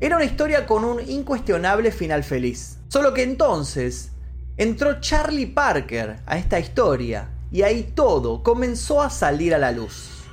Era 0.00 0.16
una 0.16 0.24
historia 0.24 0.66
con 0.66 0.84
un 0.84 1.06
incuestionable 1.06 1.92
final 1.92 2.24
feliz. 2.24 2.78
Solo 2.88 3.12
que 3.12 3.22
entonces, 3.22 4.12
entró 4.56 5.00
Charlie 5.00 5.46
Parker 5.46 6.16
a 6.24 6.38
esta 6.38 6.58
historia 6.58 7.28
y 7.52 7.62
ahí 7.62 7.92
todo 7.94 8.42
comenzó 8.42 9.02
a 9.02 9.10
salir 9.10 9.54
a 9.54 9.58
la 9.58 9.70
luz. 9.70 10.24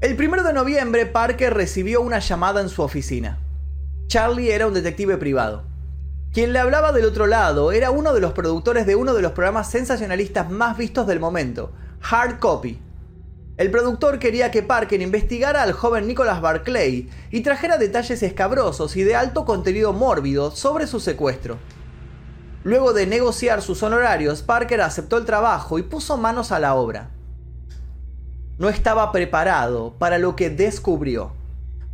El 0.00 0.14
1 0.14 0.42
de 0.42 0.52
noviembre 0.52 1.06
Parker 1.06 1.52
recibió 1.52 2.00
una 2.00 2.20
llamada 2.20 2.60
en 2.60 2.68
su 2.68 2.82
oficina. 2.82 3.38
Charlie 4.06 4.50
era 4.50 4.66
un 4.66 4.74
detective 4.74 5.18
privado. 5.18 5.64
Quien 6.32 6.52
le 6.52 6.58
hablaba 6.58 6.92
del 6.92 7.04
otro 7.04 7.26
lado 7.26 7.72
era 7.72 7.90
uno 7.90 8.14
de 8.14 8.20
los 8.20 8.32
productores 8.32 8.86
de 8.86 8.96
uno 8.96 9.12
de 9.12 9.22
los 9.22 9.32
programas 9.32 9.70
sensacionalistas 9.70 10.50
más 10.50 10.78
vistos 10.78 11.06
del 11.06 11.20
momento, 11.20 11.72
Hard 12.08 12.38
Copy. 12.38 12.80
El 13.56 13.70
productor 13.70 14.18
quería 14.18 14.50
que 14.50 14.62
Parker 14.62 15.02
investigara 15.02 15.62
al 15.62 15.72
joven 15.72 16.06
Nicholas 16.06 16.40
Barclay 16.40 17.10
y 17.30 17.40
trajera 17.40 17.76
detalles 17.76 18.22
escabrosos 18.22 18.96
y 18.96 19.02
de 19.02 19.16
alto 19.16 19.44
contenido 19.44 19.92
mórbido 19.92 20.52
sobre 20.52 20.86
su 20.86 21.00
secuestro. 21.00 21.58
Luego 22.68 22.92
de 22.92 23.06
negociar 23.06 23.62
sus 23.62 23.82
honorarios, 23.82 24.42
Parker 24.42 24.82
aceptó 24.82 25.16
el 25.16 25.24
trabajo 25.24 25.78
y 25.78 25.82
puso 25.82 26.18
manos 26.18 26.52
a 26.52 26.58
la 26.58 26.74
obra. 26.74 27.08
No 28.58 28.68
estaba 28.68 29.10
preparado 29.10 29.94
para 29.98 30.18
lo 30.18 30.36
que 30.36 30.50
descubrió. 30.50 31.32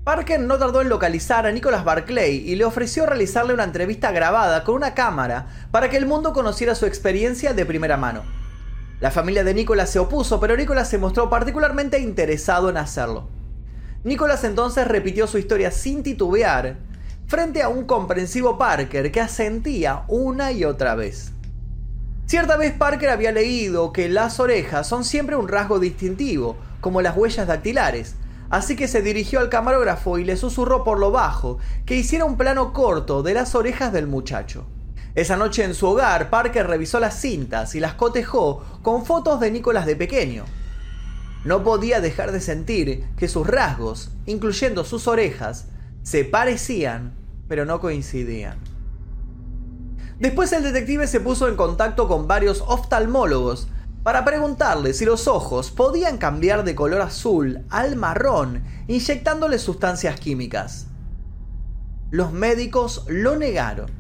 Parker 0.03 0.41
no 0.41 0.59
tardó 0.59 0.83
en 0.83 0.89
localizar 0.89 1.47
a 1.47 1.53
Nicholas 1.53 1.85
Barclay 1.85 2.39
y 2.39 2.57
le 2.57 2.65
ofreció 2.65 3.07
realizarle 3.07 3.55
una 3.55 3.63
entrevista 3.63 4.11
grabada 4.11 4.65
con 4.65 4.75
una 4.75 4.95
cámara 4.95 5.47
para 5.71 5.89
que 5.89 5.97
el 5.97 6.07
mundo 6.07 6.33
conociera 6.33 6.75
su 6.75 6.87
experiencia 6.87 7.55
de 7.55 7.65
primera 7.65 7.97
mano. 7.97 8.25
La 8.99 9.13
familia 9.13 9.45
de 9.45 9.55
Nicholas 9.55 9.91
se 9.91 10.01
opuso, 10.01 10.41
pero 10.41 10.57
Nicholas 10.57 10.89
se 10.89 10.99
mostró 10.99 11.31
particularmente 11.31 12.01
interesado 12.01 12.69
en 12.69 12.79
hacerlo. 12.79 13.29
Nicholas 14.03 14.43
entonces 14.43 14.89
repitió 14.89 15.29
su 15.29 15.39
historia 15.39 15.71
sin 15.71 16.03
titubear 16.03 16.79
frente 17.27 17.63
a 17.63 17.69
un 17.69 17.85
comprensivo 17.85 18.59
Parker 18.59 19.11
que 19.11 19.21
asentía 19.21 20.05
una 20.09 20.53
y 20.53 20.65
otra 20.65 20.95
vez. 20.95 21.33
Cierta 22.27 22.57
vez 22.57 22.73
Parker 22.73 23.11
había 23.11 23.33
leído 23.33 23.93
que 23.93 24.09
las 24.09 24.41
orejas 24.41 24.87
son 24.87 25.05
siempre 25.05 25.37
un 25.37 25.49
rasgo 25.49 25.79
distintivo, 25.79 26.57
como 26.81 27.03
las 27.03 27.17
huellas 27.17 27.47
dactilares, 27.47 28.17
así 28.51 28.77
que 28.77 28.89
se 28.89 29.03
dirigió 29.03 29.41
al 29.41 29.49
camarógrafo 29.49 30.19
y 30.19 30.25
le 30.25 30.37
susurró 30.37 30.85
por 30.85 30.99
lo 30.99 31.11
bajo 31.11 31.59
que 31.87 31.97
hiciera 31.97 32.25
un 32.25 32.37
plano 32.37 32.73
corto 32.73 33.23
de 33.23 33.35
las 33.35 33.55
orejas 33.55 33.93
del 33.93 34.07
muchacho. 34.07 34.67
Esa 35.15 35.37
noche 35.37 35.65
en 35.65 35.75
su 35.75 35.87
hogar, 35.87 36.29
Parker 36.29 36.67
revisó 36.67 36.99
las 36.99 37.21
cintas 37.21 37.75
y 37.75 37.81
las 37.81 37.95
cotejó 37.95 38.65
con 38.83 39.07
fotos 39.07 39.39
de 39.39 39.51
Nicolás 39.51 39.87
de 39.87 39.95
pequeño. 39.95 40.45
No 41.45 41.63
podía 41.63 42.01
dejar 42.01 42.33
de 42.33 42.41
sentir 42.41 43.05
que 43.17 43.29
sus 43.29 43.47
rasgos, 43.47 44.11
incluyendo 44.27 44.83
sus 44.83 45.07
orejas, 45.07 45.67
se 46.05 46.25
parecían, 46.25 47.15
pero 47.49 47.65
no 47.65 47.81
coincidían. 47.81 48.59
Después 50.21 50.53
el 50.53 50.63
detective 50.63 51.09
se 51.09 51.19
puso 51.19 51.49
en 51.49 51.57
contacto 51.57 52.07
con 52.07 52.29
varios 52.29 52.63
oftalmólogos 52.67 53.69
para 54.03 54.25
preguntarle 54.25 54.93
si 54.93 55.07
los 55.07 55.27
ojos 55.27 55.71
podían 55.71 56.19
cambiar 56.19 56.63
de 56.63 56.75
color 56.75 57.01
azul 57.01 57.65
al 57.71 57.97
marrón 57.97 58.63
inyectándole 58.87 59.59
sustancias 59.59 60.21
químicas. 60.21 60.87
Los 62.11 62.33
médicos 62.33 63.07
lo 63.09 63.37
negaron. 63.37 63.91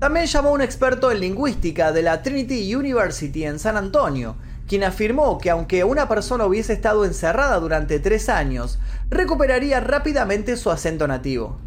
También 0.00 0.26
llamó 0.26 0.48
a 0.48 0.52
un 0.52 0.62
experto 0.62 1.12
en 1.12 1.20
lingüística 1.20 1.92
de 1.92 2.02
la 2.02 2.22
Trinity 2.22 2.74
University 2.74 3.44
en 3.44 3.60
San 3.60 3.76
Antonio, 3.76 4.34
quien 4.72 4.84
afirmó 4.84 5.36
que 5.36 5.50
aunque 5.50 5.84
una 5.84 6.08
persona 6.08 6.46
hubiese 6.46 6.72
estado 6.72 7.04
encerrada 7.04 7.60
durante 7.60 8.00
tres 8.00 8.30
años, 8.30 8.78
recuperaría 9.10 9.80
rápidamente 9.80 10.56
su 10.56 10.70
acento 10.70 11.06
nativo. 11.06 11.58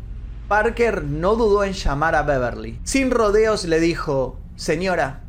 Parker 0.48 1.04
no 1.04 1.36
dudó 1.36 1.64
en 1.64 1.74
llamar 1.74 2.16
a 2.16 2.24
Beverly. 2.24 2.80
Sin 2.84 3.12
rodeos 3.12 3.66
le 3.66 3.80
dijo, 3.80 4.40
Señora, 4.56 5.22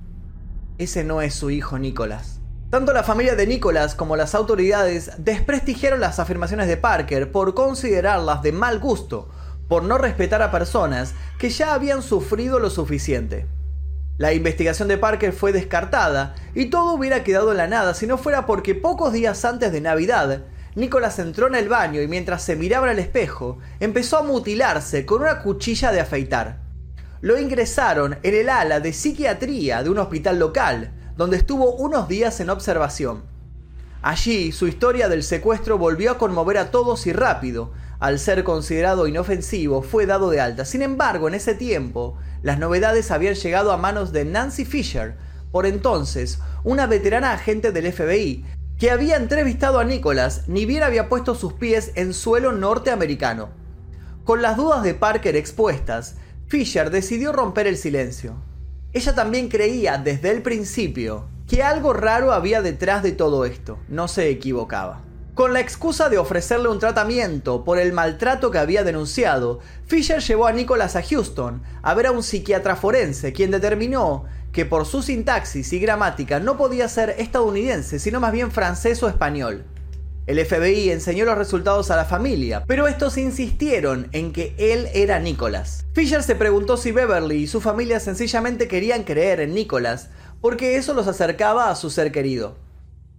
ese 0.79 1.05
no 1.05 1.21
es 1.21 1.35
su 1.35 1.51
hijo 1.51 1.79
Nicholas. 1.79 2.41
Tanto 2.71 2.95
la 2.95 3.03
familia 3.03 3.35
de 3.35 3.47
Nicholas 3.47 3.95
como 3.95 4.17
las 4.17 4.35
autoridades 4.35 5.11
desprestigiaron 5.19 6.01
las 6.01 6.19
afirmaciones 6.19 6.69
de 6.69 6.79
Parker 6.79 7.31
por 7.31 7.53
considerarlas 7.53 8.41
de 8.41 8.53
mal 8.53 8.79
gusto, 8.79 9.29
por 9.69 9.83
no 9.83 9.99
respetar 9.99 10.41
a 10.41 10.51
personas 10.51 11.13
que 11.39 11.51
ya 11.51 11.75
habían 11.75 12.01
sufrido 12.01 12.59
lo 12.59 12.71
suficiente. 12.71 13.47
La 14.19 14.33
investigación 14.33 14.89
de 14.89 14.97
Parker 14.97 15.33
fue 15.33 15.53
descartada 15.53 16.35
y 16.55 16.67
todo 16.67 16.95
hubiera 16.95 17.23
quedado 17.23 17.51
en 17.51 17.59
la 17.59 17.67
nada 17.67 17.93
si 17.93 18.07
no 18.07 18.17
fuera 18.17 18.47
porque 18.47 18.75
pocos 18.75 19.13
días 19.13 19.45
antes 19.45 19.73
de 19.73 19.83
Navidad, 19.83 20.45
Nicholas 20.75 21.19
entró 21.19 21.49
en 21.49 21.55
el 21.55 21.69
baño 21.69 22.01
y 22.01 22.09
mientras 22.09 22.43
se 22.43 22.57
miraba 22.57 22.89
al 22.89 22.99
espejo, 22.99 23.59
empezó 23.79 24.17
a 24.17 24.23
mutilarse 24.23 25.05
con 25.05 25.21
una 25.21 25.43
cuchilla 25.43 25.93
de 25.93 26.01
afeitar. 26.01 26.61
lo 27.21 27.39
ingresaron 27.39 28.19
en 28.23 28.35
el 28.35 28.49
ala 28.49 28.81
de 28.81 28.93
psiquiatría 28.93 29.83
de 29.83 29.91
un 29.91 29.99
hospital 29.99 30.39
local, 30.39 30.93
donde 31.17 31.37
estuvo 31.37 31.75
unos 31.77 32.09
días 32.09 32.41
en 32.41 32.51
observación. 32.51 33.36
Allí, 34.07 34.53
su 34.53 34.69
historia 34.69 35.09
del 35.09 35.25
secuestro 35.25 35.79
volvió 35.79 36.13
a 36.13 36.17
conmover 36.17 36.59
a 36.59 36.71
todos 36.71 37.09
y 37.09 37.13
rápido. 37.13 37.73
Al 37.99 38.21
ser 38.21 38.45
considerado 38.45 39.09
inofensivo, 39.09 39.83
fue 39.83 40.07
dado 40.07 40.31
de 40.31 40.41
alta. 40.41 40.65
Sin 40.65 40.83
embargo, 40.83 41.27
en 41.27 41.35
ese 41.35 41.57
tiempo, 41.57 42.17
las 42.41 42.61
novedades 42.61 43.11
habían 43.11 43.35
llegado 43.35 43.73
a 43.73 43.79
manos 43.79 44.13
de 44.13 44.25
Nancy 44.25 44.65
Fisher, 44.65 45.17
por 45.51 45.67
entonces 45.67 46.39
una 46.63 46.87
veterana 46.87 47.33
agente 47.33 47.73
del 47.73 47.93
FBI, 47.93 48.45
que 48.79 48.93
había 48.93 49.17
entrevistado 49.17 49.81
a 49.81 49.85
Nicholas 49.85 50.45
ni 50.47 50.67
bien 50.67 50.85
había 50.85 51.09
puesto 51.09 51.35
sus 51.35 51.55
pies 51.55 51.91
en 51.97 52.15
suelo 52.15 52.53
norteamericano. 52.53 53.49
Con 54.23 54.41
las 54.41 54.57
dudas 54.57 54.85
de 54.85 54.95
Parker 54.95 55.35
expuestas, 55.35 56.15
Fisher 56.47 56.91
decidió 56.91 57.33
romper 57.33 57.67
el 57.67 57.77
silencio. 57.77 58.37
Ella 58.93 59.17
también 59.17 59.49
creía 59.49 59.99
desde 59.99 60.31
el 60.31 60.43
principio 60.43 61.27
que 61.49 61.63
algo 61.63 61.93
raro 61.93 62.33
había 62.33 62.63
detrás 62.63 63.03
de 63.03 63.13
todo 63.13 63.45
esto, 63.45 63.79
no 63.89 64.09
se 64.09 64.29
equivocaba. 64.31 65.03
Con 65.35 65.53
la 65.53 65.61
excusa 65.61 66.09
de 66.09 66.19
ofrecerle 66.19 66.69
un 66.69 66.79
tratamiento 66.79 67.63
por 67.63 67.79
el 67.79 67.93
maltrato 67.93 68.51
que 68.51 68.59
había 68.59 68.85
denunciado, 68.85 69.61
Fisher 69.87 70.21
llevó 70.21 70.47
a 70.47 70.53
Nicholas 70.53 70.97
a 70.97 71.03
Houston 71.03 71.63
a 71.83 71.95
ver 71.95 72.07
a 72.07 72.13
un 72.13 72.23
psiquiatra 72.23 72.75
forense, 72.75 73.33
quien 73.33 73.51
determinó 73.51 74.25
que 74.51 74.65
por 74.65 74.87
su 74.87 75.03
sintaxis 75.03 75.73
y 75.75 75.79
gramática 75.79 76.41
no 76.41 76.57
podía 76.57 76.89
ser 76.89 77.17
estadounidense, 77.19 77.99
sino 77.99 78.19
más 78.19 78.33
bien 78.33 78.51
francés 78.51 79.03
o 79.03 79.09
español. 79.09 79.67
El 80.27 80.45
FBI 80.45 80.91
enseñó 80.91 81.25
los 81.25 81.39
resultados 81.39 81.93
a 81.93 81.97
la 81.97 82.05
familia, 82.05 82.65
pero 82.67 82.89
estos 82.89 83.17
insistieron 83.17 84.09
en 84.11 84.33
que 84.33 84.57
él 84.59 84.89
era 84.93 85.21
Nicholas. 85.21 85.85
Fisher 85.93 86.23
se 86.23 86.35
preguntó 86.35 86.77
si 86.77 86.91
Beverly 86.91 87.43
y 87.43 87.47
su 87.47 87.61
familia 87.61 88.01
sencillamente 88.01 88.67
querían 88.67 89.05
creer 89.05 89.39
en 89.39 89.55
Nicholas, 89.55 90.09
porque 90.41 90.77
eso 90.77 90.95
los 90.95 91.09
acercaba 91.09 91.71
a 91.71 91.77
su 91.77 91.91
ser 91.91 92.13
querido. 92.13 92.57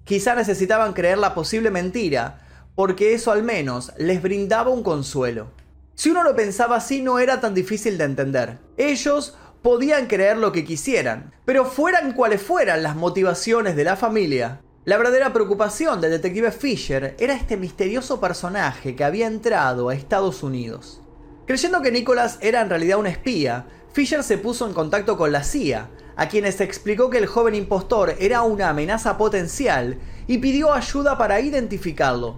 Quizá 0.04 0.36
necesitaban 0.36 0.94
creer 0.94 1.18
la 1.18 1.36
posible 1.36 1.72
mentira, 1.72 2.40
porque 2.76 3.14
eso 3.14 3.32
al 3.32 3.44
menos 3.44 3.92
les 3.98 4.22
brindaba 4.22 4.70
un 4.70 4.84
consuelo. 4.84 5.48
Si 5.96 6.10
uno 6.10 6.24
lo 6.24 6.36
pensaba 6.36 6.78
así 6.78 7.02
no 7.02 7.20
era 7.20 7.42
tan 7.42 7.54
difícil 7.54 7.98
de 7.98 8.04
entender. 8.04 8.60
Ellos 8.78 9.36
podían 9.62 10.08
creer 10.08 10.38
lo 10.38 10.52
que 10.52 10.64
quisieran, 10.64 11.34
pero 11.44 11.66
fueran 11.66 12.14
cuales 12.14 12.42
fueran 12.42 12.84
las 12.84 12.96
motivaciones 12.96 13.76
de 13.76 13.84
la 13.84 13.96
familia, 13.96 14.62
la 14.88 14.96
verdadera 14.96 15.34
preocupación 15.34 16.00
del 16.00 16.12
detective 16.12 16.52
Fisher 16.52 17.16
era 17.20 17.34
este 17.34 17.58
misterioso 17.58 18.22
personaje 18.22 18.96
que 18.96 19.04
había 19.04 19.28
entrado 19.28 19.90
a 19.90 19.94
Estados 19.94 20.44
Unidos. 20.44 21.02
Creyendo 21.46 21.82
que 21.82 21.92
Nicholas 21.92 22.38
era 22.40 22.62
en 22.62 22.70
realidad 22.70 22.98
un 22.98 23.08
espía, 23.08 23.66
Fisher 23.92 24.24
se 24.24 24.38
puso 24.38 24.66
en 24.66 24.74
contacto 24.74 25.18
con 25.18 25.34
la 25.34 25.44
CIA, 25.44 25.90
a 26.18 26.28
quienes 26.28 26.60
explicó 26.60 27.10
que 27.10 27.20
el 27.20 27.28
joven 27.28 27.56
impostor 27.56 28.16
era 28.20 28.42
una 28.42 28.70
amenaza 28.70 29.18
potencial 29.18 29.98
y 30.26 30.40
pidió 30.40 30.74
ayuda 30.74 31.18
para 31.18 31.40
identificarlo. 31.40 32.38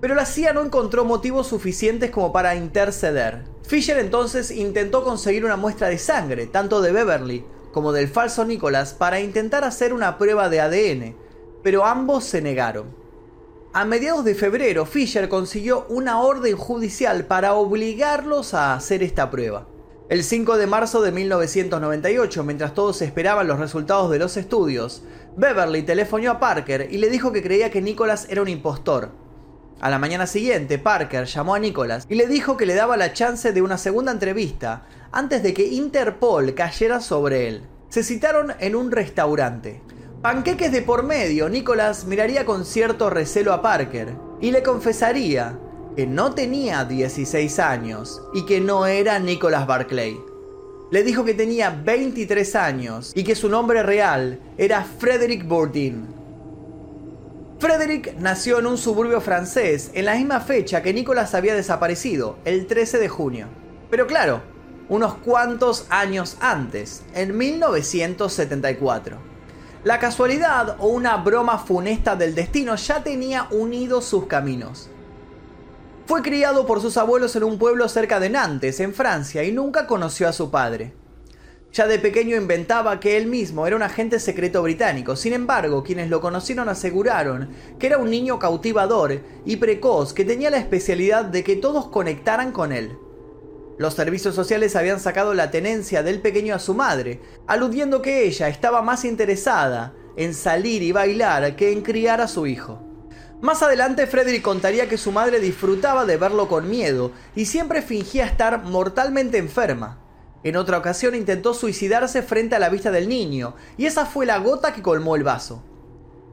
Pero 0.00 0.14
la 0.14 0.26
CIA 0.26 0.52
no 0.52 0.62
encontró 0.62 1.06
motivos 1.06 1.46
suficientes 1.46 2.10
como 2.10 2.32
para 2.32 2.54
interceder. 2.54 3.44
Fisher 3.62 3.98
entonces 3.98 4.50
intentó 4.50 5.02
conseguir 5.02 5.46
una 5.46 5.56
muestra 5.56 5.88
de 5.88 5.96
sangre, 5.96 6.46
tanto 6.46 6.82
de 6.82 6.92
Beverly 6.92 7.44
como 7.72 7.92
del 7.92 8.08
falso 8.08 8.44
Nicholas, 8.44 8.92
para 8.92 9.20
intentar 9.20 9.64
hacer 9.64 9.92
una 9.94 10.16
prueba 10.18 10.48
de 10.48 10.60
ADN, 10.60 11.16
pero 11.62 11.84
ambos 11.84 12.24
se 12.24 12.42
negaron. 12.42 12.94
A 13.72 13.84
mediados 13.84 14.24
de 14.24 14.36
febrero, 14.36 14.86
Fisher 14.86 15.28
consiguió 15.28 15.86
una 15.88 16.20
orden 16.20 16.56
judicial 16.56 17.24
para 17.24 17.54
obligarlos 17.54 18.54
a 18.54 18.74
hacer 18.74 19.02
esta 19.02 19.30
prueba. 19.30 19.66
El 20.14 20.22
5 20.22 20.58
de 20.58 20.68
marzo 20.68 21.02
de 21.02 21.10
1998, 21.10 22.44
mientras 22.44 22.72
todos 22.72 23.02
esperaban 23.02 23.48
los 23.48 23.58
resultados 23.58 24.12
de 24.12 24.20
los 24.20 24.36
estudios, 24.36 25.02
Beverly 25.36 25.82
telefonó 25.82 26.30
a 26.30 26.38
Parker 26.38 26.86
y 26.88 26.98
le 26.98 27.10
dijo 27.10 27.32
que 27.32 27.42
creía 27.42 27.72
que 27.72 27.82
Nicholas 27.82 28.28
era 28.30 28.40
un 28.40 28.46
impostor. 28.46 29.10
A 29.80 29.90
la 29.90 29.98
mañana 29.98 30.28
siguiente, 30.28 30.78
Parker 30.78 31.24
llamó 31.24 31.56
a 31.56 31.58
Nicholas 31.58 32.06
y 32.08 32.14
le 32.14 32.28
dijo 32.28 32.56
que 32.56 32.64
le 32.64 32.76
daba 32.76 32.96
la 32.96 33.12
chance 33.12 33.52
de 33.52 33.60
una 33.60 33.76
segunda 33.76 34.12
entrevista 34.12 34.86
antes 35.10 35.42
de 35.42 35.52
que 35.52 35.66
Interpol 35.66 36.54
cayera 36.54 37.00
sobre 37.00 37.48
él. 37.48 37.64
Se 37.88 38.04
citaron 38.04 38.52
en 38.60 38.76
un 38.76 38.92
restaurante. 38.92 39.82
Panqueques 40.22 40.70
de 40.70 40.82
por 40.82 41.02
medio, 41.02 41.48
Nicholas 41.48 42.04
miraría 42.04 42.46
con 42.46 42.64
cierto 42.64 43.10
recelo 43.10 43.52
a 43.52 43.62
Parker 43.62 44.14
y 44.40 44.52
le 44.52 44.62
confesaría 44.62 45.58
que 45.96 46.06
no 46.06 46.34
tenía 46.34 46.84
16 46.84 47.58
años 47.58 48.20
y 48.34 48.44
que 48.46 48.60
no 48.60 48.86
era 48.86 49.18
Nicholas 49.18 49.66
Barclay. 49.66 50.18
Le 50.90 51.02
dijo 51.02 51.24
que 51.24 51.34
tenía 51.34 51.70
23 51.70 52.54
años 52.56 53.12
y 53.14 53.24
que 53.24 53.34
su 53.34 53.48
nombre 53.48 53.82
real 53.82 54.40
era 54.58 54.84
Frederick 54.84 55.46
Bourdin. 55.46 56.06
Frederick 57.58 58.16
nació 58.18 58.58
en 58.58 58.66
un 58.66 58.76
suburbio 58.76 59.20
francés 59.20 59.90
en 59.94 60.04
la 60.04 60.16
misma 60.16 60.40
fecha 60.40 60.82
que 60.82 60.92
Nicholas 60.92 61.34
había 61.34 61.54
desaparecido, 61.54 62.38
el 62.44 62.66
13 62.66 62.98
de 62.98 63.08
junio. 63.08 63.46
Pero 63.90 64.06
claro, 64.06 64.42
unos 64.88 65.14
cuantos 65.14 65.86
años 65.88 66.36
antes, 66.40 67.02
en 67.14 67.36
1974. 67.36 69.16
La 69.84 69.98
casualidad 69.98 70.76
o 70.78 70.88
una 70.88 71.16
broma 71.16 71.58
funesta 71.58 72.16
del 72.16 72.34
destino 72.34 72.74
ya 72.74 73.02
tenía 73.02 73.48
unidos 73.50 74.04
sus 74.04 74.26
caminos. 74.26 74.90
Fue 76.06 76.20
criado 76.20 76.66
por 76.66 76.82
sus 76.82 76.98
abuelos 76.98 77.34
en 77.34 77.44
un 77.44 77.58
pueblo 77.58 77.88
cerca 77.88 78.20
de 78.20 78.28
Nantes, 78.28 78.78
en 78.80 78.92
Francia, 78.92 79.42
y 79.42 79.52
nunca 79.52 79.86
conoció 79.86 80.28
a 80.28 80.34
su 80.34 80.50
padre. 80.50 80.92
Ya 81.72 81.86
de 81.86 81.98
pequeño 81.98 82.36
inventaba 82.36 83.00
que 83.00 83.16
él 83.16 83.26
mismo 83.26 83.66
era 83.66 83.74
un 83.74 83.82
agente 83.82 84.20
secreto 84.20 84.62
británico, 84.62 85.16
sin 85.16 85.32
embargo, 85.32 85.82
quienes 85.82 86.10
lo 86.10 86.20
conocieron 86.20 86.68
aseguraron 86.68 87.48
que 87.78 87.86
era 87.86 87.96
un 87.96 88.10
niño 88.10 88.38
cautivador 88.38 89.22
y 89.46 89.56
precoz 89.56 90.12
que 90.12 90.26
tenía 90.26 90.50
la 90.50 90.58
especialidad 90.58 91.24
de 91.24 91.42
que 91.42 91.56
todos 91.56 91.88
conectaran 91.88 92.52
con 92.52 92.72
él. 92.72 92.98
Los 93.78 93.94
servicios 93.94 94.34
sociales 94.34 94.76
habían 94.76 95.00
sacado 95.00 95.32
la 95.32 95.50
tenencia 95.50 96.02
del 96.02 96.20
pequeño 96.20 96.54
a 96.54 96.60
su 96.60 96.74
madre, 96.74 97.22
aludiendo 97.46 98.02
que 98.02 98.24
ella 98.24 98.48
estaba 98.48 98.82
más 98.82 99.06
interesada 99.06 99.94
en 100.16 100.34
salir 100.34 100.82
y 100.82 100.92
bailar 100.92 101.56
que 101.56 101.72
en 101.72 101.80
criar 101.80 102.20
a 102.20 102.28
su 102.28 102.46
hijo. 102.46 102.93
Más 103.40 103.62
adelante 103.62 104.06
Frederick 104.06 104.42
contaría 104.42 104.88
que 104.88 104.96
su 104.96 105.12
madre 105.12 105.40
disfrutaba 105.40 106.06
de 106.06 106.16
verlo 106.16 106.48
con 106.48 106.68
miedo 106.70 107.12
y 107.34 107.46
siempre 107.46 107.82
fingía 107.82 108.26
estar 108.26 108.64
mortalmente 108.64 109.38
enferma. 109.38 109.98
En 110.44 110.56
otra 110.56 110.78
ocasión 110.78 111.14
intentó 111.14 111.54
suicidarse 111.54 112.22
frente 112.22 112.54
a 112.54 112.58
la 112.58 112.68
vista 112.68 112.90
del 112.90 113.08
niño, 113.08 113.54
y 113.78 113.86
esa 113.86 114.04
fue 114.04 114.26
la 114.26 114.38
gota 114.38 114.74
que 114.74 114.82
colmó 114.82 115.16
el 115.16 115.24
vaso. 115.24 115.62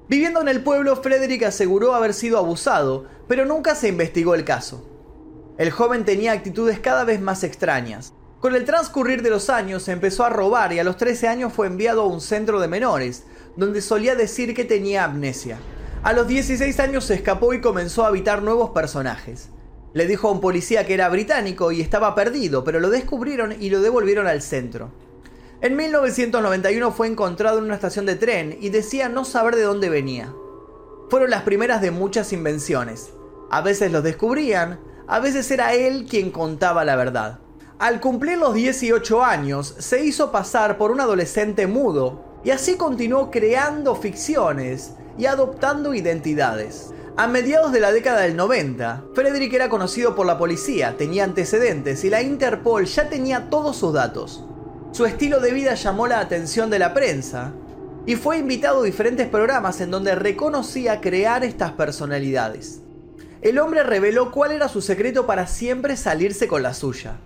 Viviendo 0.09 0.41
en 0.41 0.49
el 0.49 0.61
pueblo, 0.63 0.97
Frederick 0.97 1.43
aseguró 1.43 1.95
haber 1.95 2.13
sido 2.13 2.37
abusado, 2.37 3.05
pero 3.29 3.45
nunca 3.45 3.73
se 3.73 3.87
investigó 3.87 4.35
el 4.35 4.43
caso. 4.43 4.85
El 5.57 5.71
joven 5.71 6.03
tenía 6.03 6.33
actitudes 6.33 6.81
cada 6.81 7.05
vez 7.05 7.21
más 7.21 7.45
extrañas. 7.45 8.13
Con 8.41 8.55
el 8.55 8.65
transcurrir 8.65 9.21
de 9.21 9.29
los 9.29 9.49
años 9.49 9.87
empezó 9.87 10.25
a 10.25 10.29
robar 10.29 10.73
y 10.73 10.79
a 10.79 10.83
los 10.83 10.97
13 10.97 11.29
años 11.29 11.53
fue 11.53 11.67
enviado 11.67 12.01
a 12.01 12.07
un 12.07 12.19
centro 12.19 12.59
de 12.59 12.67
menores, 12.67 13.23
donde 13.55 13.81
solía 13.81 14.15
decir 14.15 14.53
que 14.53 14.65
tenía 14.65 15.05
amnesia. 15.05 15.59
A 16.03 16.13
los 16.13 16.27
16 16.27 16.79
años 16.79 17.05
se 17.05 17.13
escapó 17.13 17.53
y 17.53 17.61
comenzó 17.61 18.03
a 18.03 18.07
habitar 18.07 18.41
nuevos 18.41 18.71
personajes. 18.71 19.49
Le 19.93 20.07
dijo 20.07 20.27
a 20.27 20.31
un 20.31 20.41
policía 20.41 20.83
que 20.83 20.95
era 20.95 21.07
británico 21.09 21.71
y 21.71 21.79
estaba 21.79 22.15
perdido, 22.15 22.63
pero 22.63 22.79
lo 22.79 22.89
descubrieron 22.89 23.53
y 23.59 23.69
lo 23.69 23.81
devolvieron 23.81 24.25
al 24.25 24.41
centro. 24.41 24.89
En 25.61 25.75
1991 25.75 26.91
fue 26.91 27.05
encontrado 27.05 27.59
en 27.59 27.65
una 27.65 27.75
estación 27.75 28.07
de 28.07 28.15
tren 28.15 28.57
y 28.59 28.69
decía 28.69 29.09
no 29.09 29.25
saber 29.25 29.55
de 29.55 29.61
dónde 29.61 29.89
venía. 29.89 30.33
Fueron 31.11 31.29
las 31.29 31.43
primeras 31.43 31.81
de 31.81 31.91
muchas 31.91 32.33
invenciones. 32.33 33.11
A 33.51 33.61
veces 33.61 33.91
los 33.91 34.03
descubrían, 34.03 34.79
a 35.05 35.19
veces 35.19 35.51
era 35.51 35.75
él 35.75 36.07
quien 36.09 36.31
contaba 36.31 36.83
la 36.83 36.95
verdad. 36.95 37.41
Al 37.77 37.99
cumplir 38.01 38.39
los 38.39 38.55
18 38.55 39.23
años, 39.23 39.75
se 39.77 40.03
hizo 40.03 40.31
pasar 40.31 40.79
por 40.79 40.89
un 40.89 41.01
adolescente 41.01 41.67
mudo 41.67 42.25
y 42.43 42.49
así 42.49 42.75
continuó 42.75 43.29
creando 43.29 43.93
ficciones 43.93 44.95
y 45.21 45.27
adoptando 45.27 45.93
identidades. 45.93 46.89
A 47.15 47.27
mediados 47.27 47.71
de 47.71 47.79
la 47.79 47.91
década 47.91 48.21
del 48.21 48.35
90, 48.35 49.03
Frederick 49.13 49.53
era 49.53 49.69
conocido 49.69 50.15
por 50.15 50.25
la 50.25 50.39
policía, 50.39 50.97
tenía 50.97 51.25
antecedentes 51.25 52.03
y 52.03 52.09
la 52.09 52.23
Interpol 52.23 52.85
ya 52.85 53.07
tenía 53.07 53.47
todos 53.51 53.77
sus 53.77 53.93
datos. 53.93 54.43
Su 54.93 55.05
estilo 55.05 55.39
de 55.39 55.51
vida 55.51 55.75
llamó 55.75 56.07
la 56.07 56.21
atención 56.21 56.71
de 56.71 56.79
la 56.79 56.95
prensa 56.95 57.53
y 58.07 58.15
fue 58.15 58.39
invitado 58.39 58.81
a 58.81 58.85
diferentes 58.85 59.27
programas 59.27 59.79
en 59.79 59.91
donde 59.91 60.15
reconocía 60.15 61.01
crear 61.01 61.43
estas 61.43 61.73
personalidades. 61.73 62.81
El 63.43 63.59
hombre 63.59 63.83
reveló 63.83 64.31
cuál 64.31 64.53
era 64.53 64.69
su 64.69 64.81
secreto 64.81 65.27
para 65.27 65.45
siempre 65.45 65.97
salirse 65.97 66.47
con 66.47 66.63
la 66.63 66.73
suya. 66.73 67.17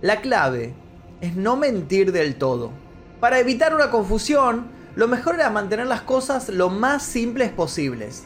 La 0.00 0.20
clave 0.20 0.74
es 1.20 1.36
no 1.36 1.56
mentir 1.56 2.10
del 2.10 2.34
todo. 2.34 2.72
Para 3.20 3.38
evitar 3.38 3.76
una 3.76 3.92
confusión, 3.92 4.73
lo 4.96 5.08
mejor 5.08 5.34
era 5.34 5.50
mantener 5.50 5.86
las 5.86 6.02
cosas 6.02 6.48
lo 6.48 6.70
más 6.70 7.02
simples 7.02 7.50
posibles. 7.50 8.24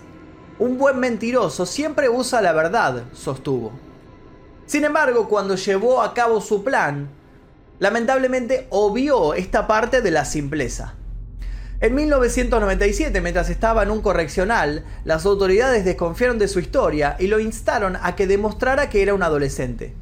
Un 0.59 0.77
buen 0.77 0.99
mentiroso 0.99 1.65
siempre 1.65 2.09
usa 2.09 2.41
la 2.43 2.53
verdad, 2.53 3.05
sostuvo. 3.13 3.73
Sin 4.67 4.85
embargo, 4.85 5.29
cuando 5.29 5.55
llevó 5.55 6.03
a 6.03 6.13
cabo 6.13 6.41
su 6.41 6.63
plan, 6.63 7.09
lamentablemente 7.79 8.67
obvió 8.71 9.35
esta 9.35 9.67
parte 9.67 10.03
de 10.03 10.11
la 10.11 10.25
simpleza. 10.25 10.95
En 11.81 11.95
1997, 11.95 13.21
mientras 13.21 13.51
estaba 13.51 13.85
en 13.85 13.91
un 13.91 14.03
correccional, 14.03 14.85
las 15.05 15.25
autoridades 15.25 15.85
desconfiaron 15.85 16.39
de 16.39 16.49
su 16.49 16.59
historia 16.59 17.17
y 17.21 17.29
lo 17.29 17.39
instaron 17.39 17.97
a 18.03 18.17
que 18.17 18.27
demostrara 18.27 18.91
que 18.91 19.01
era 19.01 19.15
un 19.15 19.23
adolescente. 19.23 19.95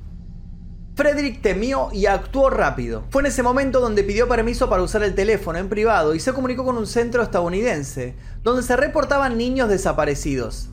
Frederick 0.97 1.43
temió 1.43 1.91
y 1.93 2.07
actuó 2.07 2.49
rápido. 2.49 3.05
Fue 3.11 3.21
en 3.21 3.27
ese 3.27 3.43
momento 3.43 3.81
donde 3.81 4.03
pidió 4.03 4.27
permiso 4.29 4.71
para 4.71 4.83
usar 4.83 5.03
el 5.03 5.15
teléfono 5.15 5.59
en 5.59 5.69
privado 5.69 6.15
y 6.15 6.21
se 6.21 6.33
comunicó 6.33 6.65
con 6.65 6.79
un 6.79 6.87
centro 6.87 7.23
estadounidense, 7.23 8.15
donde 8.43 8.63
se 8.63 8.77
reportaban 8.77 9.37
niños 9.37 9.69
desaparecidos. 9.69 10.71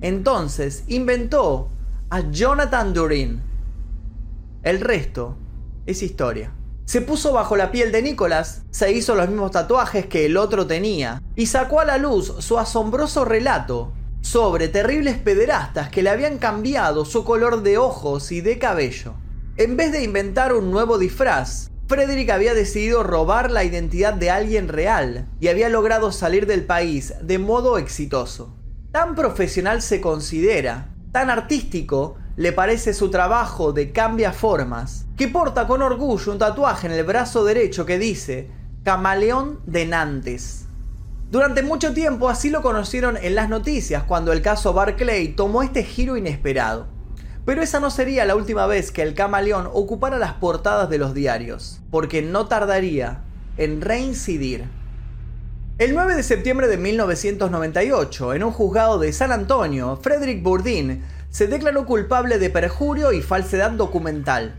Entonces 0.00 0.84
inventó 0.88 1.68
a 2.08 2.20
Jonathan 2.30 2.94
Durin. 2.94 3.42
El 4.62 4.80
resto 4.80 5.36
es 5.84 6.02
historia. 6.02 6.54
Se 6.86 7.02
puso 7.02 7.34
bajo 7.34 7.54
la 7.54 7.70
piel 7.70 7.92
de 7.92 8.00
Nicholas, 8.00 8.62
se 8.70 8.92
hizo 8.92 9.14
los 9.14 9.28
mismos 9.28 9.50
tatuajes 9.50 10.06
que 10.06 10.24
el 10.24 10.38
otro 10.38 10.66
tenía 10.66 11.20
y 11.34 11.46
sacó 11.46 11.80
a 11.80 11.84
la 11.84 11.98
luz 11.98 12.32
su 12.38 12.58
asombroso 12.58 13.26
relato 13.26 13.92
sobre 14.22 14.68
terribles 14.68 15.18
pederastas 15.18 15.90
que 15.90 16.02
le 16.02 16.08
habían 16.08 16.38
cambiado 16.38 17.04
su 17.04 17.24
color 17.24 17.62
de 17.62 17.76
ojos 17.76 18.32
y 18.32 18.40
de 18.40 18.58
cabello. 18.58 19.12
En 19.58 19.78
vez 19.78 19.90
de 19.90 20.04
inventar 20.04 20.52
un 20.52 20.70
nuevo 20.70 20.98
disfraz, 20.98 21.70
Frederick 21.88 22.28
había 22.28 22.52
decidido 22.52 23.02
robar 23.02 23.50
la 23.50 23.64
identidad 23.64 24.12
de 24.12 24.28
alguien 24.28 24.68
real 24.68 25.30
y 25.40 25.48
había 25.48 25.70
logrado 25.70 26.12
salir 26.12 26.46
del 26.46 26.66
país 26.66 27.14
de 27.22 27.38
modo 27.38 27.78
exitoso. 27.78 28.54
Tan 28.92 29.14
profesional 29.14 29.80
se 29.80 30.02
considera, 30.02 30.94
tan 31.10 31.30
artístico 31.30 32.16
le 32.36 32.52
parece 32.52 32.92
su 32.92 33.10
trabajo 33.10 33.72
de 33.72 33.92
cambia 33.92 34.34
formas, 34.34 35.06
que 35.16 35.26
porta 35.26 35.66
con 35.66 35.80
orgullo 35.80 36.32
un 36.32 36.38
tatuaje 36.38 36.88
en 36.88 36.92
el 36.92 37.04
brazo 37.04 37.42
derecho 37.42 37.86
que 37.86 37.98
dice 37.98 38.50
Camaleón 38.84 39.60
de 39.64 39.86
Nantes. 39.86 40.66
Durante 41.30 41.62
mucho 41.62 41.94
tiempo 41.94 42.28
así 42.28 42.50
lo 42.50 42.60
conocieron 42.60 43.16
en 43.16 43.34
las 43.34 43.48
noticias 43.48 44.02
cuando 44.02 44.34
el 44.34 44.42
caso 44.42 44.74
Barclay 44.74 45.28
tomó 45.28 45.62
este 45.62 45.82
giro 45.82 46.18
inesperado. 46.18 46.94
Pero 47.46 47.62
esa 47.62 47.78
no 47.78 47.90
sería 47.90 48.24
la 48.24 48.34
última 48.34 48.66
vez 48.66 48.90
que 48.90 49.02
el 49.02 49.14
camaleón 49.14 49.70
ocupara 49.72 50.18
las 50.18 50.34
portadas 50.34 50.90
de 50.90 50.98
los 50.98 51.14
diarios, 51.14 51.80
porque 51.92 52.20
no 52.20 52.46
tardaría 52.48 53.22
en 53.56 53.80
reincidir. 53.80 54.64
El 55.78 55.94
9 55.94 56.16
de 56.16 56.24
septiembre 56.24 56.66
de 56.66 56.76
1998, 56.76 58.34
en 58.34 58.42
un 58.42 58.50
juzgado 58.50 58.98
de 58.98 59.12
San 59.12 59.30
Antonio, 59.30 59.96
Frederick 60.02 60.42
Bourdin 60.42 61.04
se 61.30 61.46
declaró 61.46 61.86
culpable 61.86 62.38
de 62.40 62.50
perjurio 62.50 63.12
y 63.12 63.22
falsedad 63.22 63.70
documental. 63.70 64.56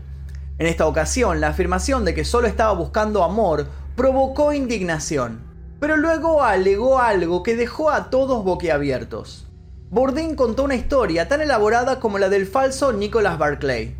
En 0.56 0.66
esta 0.66 0.86
ocasión, 0.86 1.42
la 1.42 1.48
afirmación 1.48 2.06
de 2.06 2.14
que 2.14 2.24
solo 2.24 2.46
estaba 2.46 2.72
buscando 2.72 3.22
amor 3.22 3.66
provocó 3.96 4.54
indignación, 4.54 5.40
pero 5.78 5.98
luego 5.98 6.42
alegó 6.42 7.00
algo 7.00 7.42
que 7.42 7.54
dejó 7.54 7.90
a 7.90 8.08
todos 8.08 8.44
boquiabiertos. 8.44 9.47
Bourdin 9.90 10.34
contó 10.34 10.64
una 10.64 10.74
historia 10.74 11.28
tan 11.28 11.40
elaborada 11.40 11.98
como 11.98 12.18
la 12.18 12.28
del 12.28 12.46
falso 12.46 12.92
Nicholas 12.92 13.38
Barclay. 13.38 13.96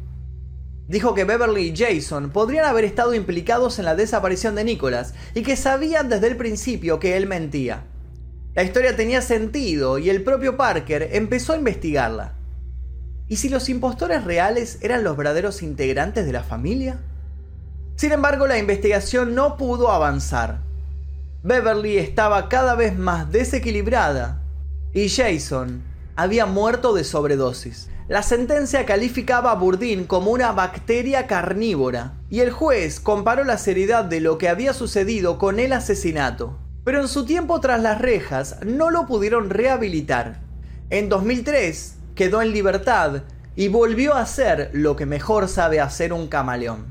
Dijo 0.86 1.14
que 1.14 1.24
Beverly 1.24 1.68
y 1.68 1.74
Jason 1.74 2.28
podrían 2.28 2.66
haber 2.66 2.84
estado 2.84 3.14
implicados 3.14 3.78
en 3.78 3.86
la 3.86 3.94
desaparición 3.94 4.54
de 4.54 4.64
Nicholas 4.64 5.14
y 5.34 5.42
que 5.42 5.56
sabían 5.56 6.10
desde 6.10 6.26
el 6.26 6.36
principio 6.36 7.00
que 7.00 7.16
él 7.16 7.26
mentía. 7.26 7.84
La 8.54 8.64
historia 8.64 8.96
tenía 8.96 9.22
sentido 9.22 9.98
y 9.98 10.10
el 10.10 10.22
propio 10.22 10.58
Parker 10.58 11.08
empezó 11.12 11.54
a 11.54 11.56
investigarla. 11.56 12.34
¿Y 13.26 13.36
si 13.36 13.48
los 13.48 13.70
impostores 13.70 14.24
reales 14.24 14.78
eran 14.82 15.04
los 15.04 15.16
verdaderos 15.16 15.62
integrantes 15.62 16.26
de 16.26 16.32
la 16.32 16.42
familia? 16.42 16.98
Sin 17.96 18.12
embargo, 18.12 18.46
la 18.46 18.58
investigación 18.58 19.34
no 19.34 19.56
pudo 19.56 19.90
avanzar. 19.90 20.60
Beverly 21.42 21.96
estaba 21.96 22.50
cada 22.50 22.74
vez 22.74 22.94
más 22.98 23.32
desequilibrada 23.32 24.37
y 24.92 25.08
Jason 25.08 25.82
había 26.16 26.46
muerto 26.46 26.92
de 26.94 27.04
sobredosis. 27.04 27.88
La 28.08 28.22
sentencia 28.22 28.86
calificaba 28.86 29.52
a 29.52 29.54
Bourdin 29.54 30.06
como 30.06 30.30
una 30.30 30.52
bacteria 30.52 31.26
carnívora, 31.26 32.14
y 32.30 32.40
el 32.40 32.50
juez 32.50 33.00
comparó 33.00 33.44
la 33.44 33.58
seriedad 33.58 34.04
de 34.04 34.20
lo 34.20 34.38
que 34.38 34.48
había 34.48 34.72
sucedido 34.72 35.38
con 35.38 35.60
el 35.60 35.74
asesinato. 35.74 36.58
Pero 36.84 37.02
en 37.02 37.08
su 37.08 37.26
tiempo 37.26 37.60
tras 37.60 37.82
las 37.82 38.00
rejas 38.00 38.56
no 38.64 38.90
lo 38.90 39.06
pudieron 39.06 39.50
rehabilitar. 39.50 40.40
En 40.88 41.10
2003 41.10 41.96
quedó 42.14 42.40
en 42.40 42.52
libertad 42.52 43.24
y 43.54 43.68
volvió 43.68 44.14
a 44.14 44.22
hacer 44.22 44.70
lo 44.72 44.96
que 44.96 45.04
mejor 45.04 45.48
sabe 45.48 45.80
hacer 45.80 46.14
un 46.14 46.28
camaleón. 46.28 46.86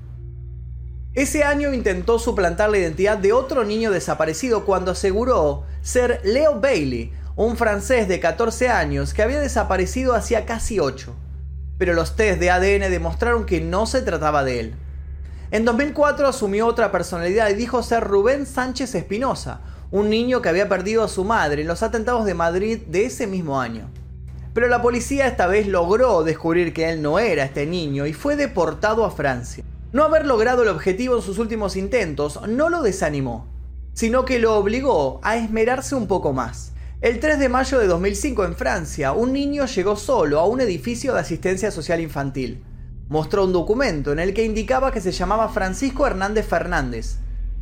Ese 1.16 1.44
año 1.44 1.74
intentó 1.74 2.20
suplantar 2.20 2.70
la 2.70 2.78
identidad 2.78 3.18
de 3.18 3.34
otro 3.34 3.64
niño 3.64 3.90
desaparecido 3.90 4.66
cuando 4.66 4.92
aseguró 4.92 5.64
ser 5.82 6.22
Leo 6.24 6.60
Bailey, 6.60 7.12
un 7.38 7.56
francés 7.56 8.08
de 8.08 8.19
14 8.19 8.67
años 8.69 9.13
que 9.13 9.21
había 9.21 9.39
desaparecido 9.39 10.15
hacía 10.15 10.47
casi 10.47 10.80
8, 10.80 11.13
pero 11.78 11.93
los 11.93 12.15
test 12.15 12.39
de 12.39 12.50
ADN 12.50 12.89
demostraron 12.89 13.45
que 13.45 13.62
no 13.62 13.86
se 13.86 14.02
trataba 14.02 14.43
de 14.43 14.60
él. 14.60 14.76
En 15.52 15.63
2004 15.63 16.28
asumió 16.28 16.65
otra 16.65 16.91
personalidad 16.91 17.47
y 17.50 17.54
dijo 17.54 17.84
ser 17.84 18.04
Rubén 18.04 18.47
Sánchez 18.47 18.95
Espinosa, 18.95 19.62
un 19.91 20.10
niño 20.10 20.41
que 20.41 20.50
había 20.50 20.67
perdido 20.67 21.04
a 21.04 21.08
su 21.08 21.26
madre 21.26 21.62
en 21.62 21.67
los 21.67 21.84
atentados 21.84 22.26
de 22.26 22.34
Madrid 22.34 22.80
de 22.88 23.06
ese 23.06 23.28
mismo 23.28 23.62
año. 23.62 23.88
Pero 24.56 24.67
la 24.67 24.82
policía 24.82 25.28
esta 25.28 25.45
vez 25.45 25.67
logró 25.67 26.23
descubrir 26.23 26.73
que 26.73 26.89
él 26.89 27.04
no 27.04 27.19
era 27.19 27.43
este 27.43 27.67
niño 27.67 28.08
y 28.08 28.13
fue 28.13 28.36
deportado 28.36 29.06
a 29.06 29.12
Francia. 29.12 29.63
No 29.93 30.04
haber 30.04 30.26
logrado 30.26 30.63
el 30.63 30.69
objetivo 30.69 31.15
en 31.15 31.21
sus 31.21 31.38
últimos 31.38 31.76
intentos 31.76 32.41
no 32.47 32.69
lo 32.69 32.82
desanimó, 32.82 33.45
sino 33.93 34.26
que 34.26 34.39
lo 34.39 34.56
obligó 34.56 35.19
a 35.21 35.38
esmerarse 35.38 35.93
un 35.93 36.08
poco 36.08 36.34
más. 36.34 36.73
El 37.00 37.20
3 37.20 37.38
de 37.38 37.48
mayo 37.48 37.78
de 37.78 37.86
2005 37.86 38.44
en 38.44 38.56
Francia, 38.56 39.12
un 39.12 39.32
niño 39.32 39.68
llegó 39.68 39.96
solo 39.96 40.40
a 40.40 40.48
un 40.48 40.62
edificio 40.62 41.14
de 41.14 41.20
asistencia 41.20 41.70
social 41.70 42.02
infantil. 42.02 42.64
Mostró 43.08 43.46
un 43.46 43.54
documento 43.54 44.12
en 44.12 44.18
el 44.18 44.34
que 44.34 44.44
indicaba 44.44 44.92
que 44.92 45.00
se 45.00 45.12
llamaba 45.12 45.50
Francisco 45.50 46.08
Hernández 46.08 46.48
Fernández, 46.48 47.20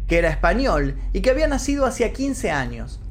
que 0.07 0.19
era 0.19 0.29
español 0.29 0.95
y 1.11 1.19
que 1.19 1.31
había 1.31 1.49
nacido 1.49 1.85
hacía 1.85 2.13
15 2.13 2.49
años. 2.49 3.01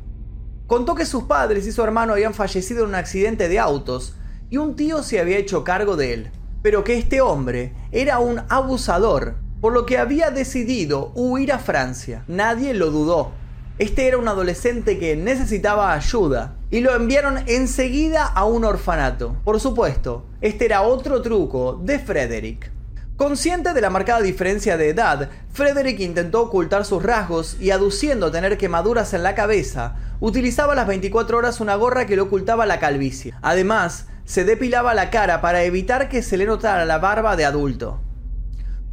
Contó 0.67 0.95
que 0.95 1.05
sus 1.05 1.25
padres 1.25 1.67
y 1.67 1.73
su 1.73 1.83
hermano 1.83 2.15
habían 2.15 2.33
fallecido 2.33 2.85
en 2.85 2.89
un 2.89 2.95
accidente 2.95 3.51
de 3.51 3.59
autos 3.59 4.17
y 4.49 4.57
un 4.57 4.77
tío 4.77 5.03
se 5.03 5.21
había 5.21 5.37
hecho 5.37 5.63
cargo 5.63 5.95
de 5.95 6.15
él, 6.15 6.31
pero 6.63 6.85
que 6.85 6.97
este 6.97 7.21
hombre 7.21 7.75
era 7.93 8.19
un 8.19 8.41
abusador, 8.49 9.35
por 9.61 9.75
lo 9.75 9.85
que 9.85 9.99
había 9.99 10.31
decidido 10.31 11.13
huir 11.15 11.53
a 11.53 11.59
Francia. 11.59 12.25
Nadie 12.29 12.73
lo 12.73 12.91
dudó 12.91 13.44
este 13.77 14.07
era 14.07 14.19
un 14.19 14.29
adolescente 14.29 15.01
que 15.01 15.17
necesitaba 15.17 15.93
ayuda 15.93 16.55
y 16.71 16.79
lo 16.79 16.95
enviaron 16.95 17.43
enseguida 17.47 18.25
a 18.25 18.45
un 18.45 18.65
orfanato. 18.65 19.35
Por 19.43 19.59
supuesto, 19.59 20.27
este 20.41 20.67
era 20.67 20.83
otro 20.83 21.23
truco 21.23 21.81
de 21.83 21.99
Frederick. 21.99 22.71
Consciente 23.17 23.75
de 23.75 23.81
la 23.81 23.91
marcada 23.91 24.21
diferencia 24.21 24.77
de 24.77 24.91
edad, 24.91 25.29
Frederick 25.53 25.99
intentó 25.99 26.43
ocultar 26.43 26.85
sus 26.85 27.03
rasgos 27.03 27.57
y 27.61 27.73
aduciendo 27.73 28.31
tener 28.31 28.59
quemaduras 28.59 29.13
en 29.13 29.25
la 29.25 29.35
cabeza, 29.35 29.97
utilizaba 30.21 30.77
las 30.77 30.87
24 30.87 31.39
horas 31.39 31.61
una 31.61 31.75
gorra 31.75 32.07
que 32.07 32.15
le 32.15 32.23
ocultaba 32.23 32.67
la 32.67 32.79
calvicie. 32.79 33.35
Además, 33.43 34.07
se 34.25 34.45
depilaba 34.45 34.95
la 34.95 35.11
cara 35.11 35.41
para 35.41 35.65
evitar 35.65 36.09
que 36.09 36.23
se 36.23 36.37
le 36.37 36.47
notara 36.47 36.85
la 36.85 36.99
barba 36.99 37.35
de 37.35 37.45
adulto. 37.45 38.01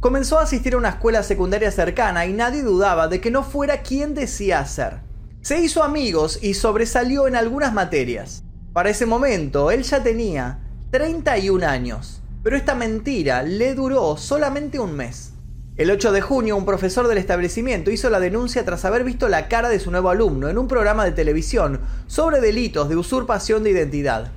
Comenzó 0.02 0.40
a 0.40 0.42
asistir 0.42 0.74
a 0.74 0.78
una 0.78 0.88
escuela 0.88 1.22
secundaria 1.22 1.70
cercana 1.70 2.26
y 2.26 2.32
nadie 2.32 2.64
dudaba 2.64 3.06
de 3.06 3.20
que 3.20 3.30
no 3.30 3.44
fuera 3.44 3.82
quien 3.82 4.14
decía 4.14 4.66
ser. 4.66 4.98
Se 5.42 5.60
hizo 5.60 5.84
amigos 5.84 6.40
y 6.42 6.54
sobresalió 6.54 7.28
en 7.28 7.36
algunas 7.36 7.72
materias. 7.72 8.42
Para 8.72 8.90
ese 8.90 9.06
momento, 9.06 9.70
él 9.70 9.84
ya 9.84 10.02
tenía 10.02 10.58
31 10.90 11.64
años, 11.64 12.20
pero 12.42 12.56
esta 12.56 12.74
mentira 12.74 13.44
le 13.44 13.76
duró 13.76 14.16
solamente 14.16 14.80
un 14.80 14.96
mes. 14.96 15.34
El 15.76 15.88
8 15.88 16.10
de 16.10 16.20
junio, 16.20 16.56
un 16.56 16.64
profesor 16.64 17.06
del 17.06 17.18
establecimiento 17.18 17.92
hizo 17.92 18.10
la 18.10 18.18
denuncia 18.18 18.64
tras 18.64 18.84
haber 18.84 19.04
visto 19.04 19.28
la 19.28 19.46
cara 19.46 19.68
de 19.68 19.78
su 19.78 19.92
nuevo 19.92 20.10
alumno 20.10 20.48
en 20.48 20.58
un 20.58 20.66
programa 20.66 21.04
de 21.04 21.12
televisión 21.12 21.80
sobre 22.08 22.40
delitos 22.40 22.88
de 22.88 22.96
usurpación 22.96 23.62
de 23.62 23.70
identidad. 23.70 24.32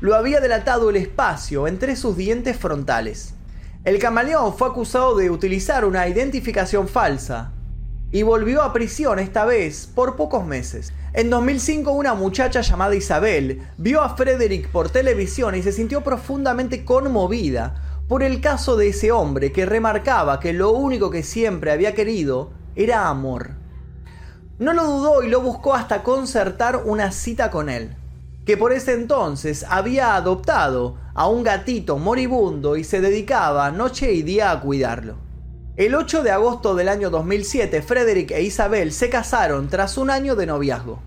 Lo 0.00 0.14
había 0.14 0.38
delatado 0.38 0.90
el 0.90 0.96
espacio 0.96 1.66
entre 1.66 1.96
sus 1.96 2.16
dientes 2.16 2.56
frontales. 2.56 3.34
El 3.84 4.00
camaleón 4.00 4.54
fue 4.54 4.68
acusado 4.68 5.16
de 5.16 5.30
utilizar 5.30 5.84
una 5.84 6.08
identificación 6.08 6.88
falsa 6.88 7.52
y 8.10 8.22
volvió 8.22 8.62
a 8.62 8.72
prisión 8.72 9.20
esta 9.20 9.44
vez 9.44 9.86
por 9.94 10.16
pocos 10.16 10.44
meses. 10.44 10.92
En 11.12 11.30
2005 11.30 11.92
una 11.92 12.14
muchacha 12.14 12.60
llamada 12.60 12.96
Isabel 12.96 13.62
vio 13.78 14.02
a 14.02 14.16
Frederick 14.16 14.68
por 14.70 14.90
televisión 14.90 15.54
y 15.54 15.62
se 15.62 15.70
sintió 15.70 16.02
profundamente 16.02 16.84
conmovida 16.84 18.00
por 18.08 18.24
el 18.24 18.40
caso 18.40 18.76
de 18.76 18.88
ese 18.88 19.12
hombre 19.12 19.52
que 19.52 19.64
remarcaba 19.64 20.40
que 20.40 20.52
lo 20.52 20.72
único 20.72 21.10
que 21.10 21.22
siempre 21.22 21.70
había 21.70 21.94
querido 21.94 22.50
era 22.74 23.08
amor. 23.08 23.52
No 24.58 24.72
lo 24.72 24.84
dudó 24.84 25.22
y 25.22 25.28
lo 25.28 25.40
buscó 25.40 25.74
hasta 25.74 26.02
concertar 26.02 26.82
una 26.84 27.12
cita 27.12 27.52
con 27.52 27.68
él 27.68 27.97
que 28.48 28.56
por 28.56 28.72
ese 28.72 28.94
entonces 28.94 29.66
había 29.68 30.16
adoptado 30.16 30.96
a 31.12 31.28
un 31.28 31.42
gatito 31.42 31.98
moribundo 31.98 32.78
y 32.78 32.84
se 32.84 33.02
dedicaba 33.02 33.70
noche 33.70 34.14
y 34.14 34.22
día 34.22 34.50
a 34.50 34.60
cuidarlo. 34.62 35.16
El 35.76 35.94
8 35.94 36.22
de 36.22 36.30
agosto 36.30 36.74
del 36.74 36.88
año 36.88 37.10
2007, 37.10 37.82
Frederick 37.82 38.30
e 38.30 38.40
Isabel 38.40 38.92
se 38.92 39.10
casaron 39.10 39.68
tras 39.68 39.98
un 39.98 40.08
año 40.08 40.34
de 40.34 40.46
noviazgo. 40.46 40.98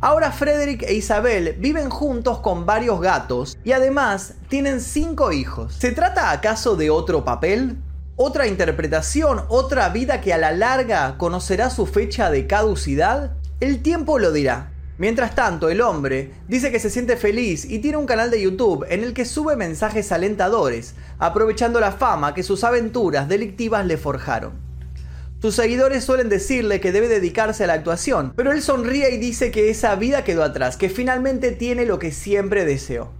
Ahora 0.00 0.30
Frederick 0.30 0.84
e 0.84 0.94
Isabel 0.94 1.56
viven 1.58 1.90
juntos 1.90 2.38
con 2.38 2.66
varios 2.66 3.00
gatos 3.00 3.58
y 3.64 3.72
además 3.72 4.34
tienen 4.46 4.80
cinco 4.80 5.32
hijos. 5.32 5.74
¿Se 5.74 5.90
trata 5.90 6.30
acaso 6.30 6.76
de 6.76 6.90
otro 6.90 7.24
papel? 7.24 7.78
¿Otra 8.14 8.46
interpretación? 8.46 9.42
¿Otra 9.48 9.88
vida 9.88 10.20
que 10.20 10.32
a 10.32 10.38
la 10.38 10.52
larga 10.52 11.18
conocerá 11.18 11.68
su 11.68 11.86
fecha 11.86 12.30
de 12.30 12.46
caducidad? 12.46 13.32
El 13.58 13.82
tiempo 13.82 14.20
lo 14.20 14.30
dirá. 14.30 14.70
Mientras 14.98 15.34
tanto, 15.34 15.68
el 15.68 15.82
hombre 15.82 16.32
dice 16.48 16.72
que 16.72 16.80
se 16.80 16.88
siente 16.88 17.18
feliz 17.18 17.66
y 17.66 17.80
tiene 17.80 17.98
un 17.98 18.06
canal 18.06 18.30
de 18.30 18.40
YouTube 18.40 18.86
en 18.88 19.04
el 19.04 19.12
que 19.12 19.26
sube 19.26 19.54
mensajes 19.54 20.10
alentadores, 20.10 20.94
aprovechando 21.18 21.80
la 21.80 21.92
fama 21.92 22.32
que 22.32 22.42
sus 22.42 22.64
aventuras 22.64 23.28
delictivas 23.28 23.84
le 23.84 23.98
forjaron. 23.98 24.52
Sus 25.42 25.54
seguidores 25.54 26.02
suelen 26.02 26.30
decirle 26.30 26.80
que 26.80 26.92
debe 26.92 27.08
dedicarse 27.08 27.64
a 27.64 27.66
la 27.66 27.74
actuación, 27.74 28.32
pero 28.34 28.52
él 28.52 28.62
sonríe 28.62 29.14
y 29.14 29.18
dice 29.18 29.50
que 29.50 29.68
esa 29.68 29.94
vida 29.96 30.24
quedó 30.24 30.42
atrás, 30.42 30.78
que 30.78 30.88
finalmente 30.88 31.52
tiene 31.52 31.84
lo 31.84 31.98
que 31.98 32.10
siempre 32.10 32.64
deseó. 32.64 33.10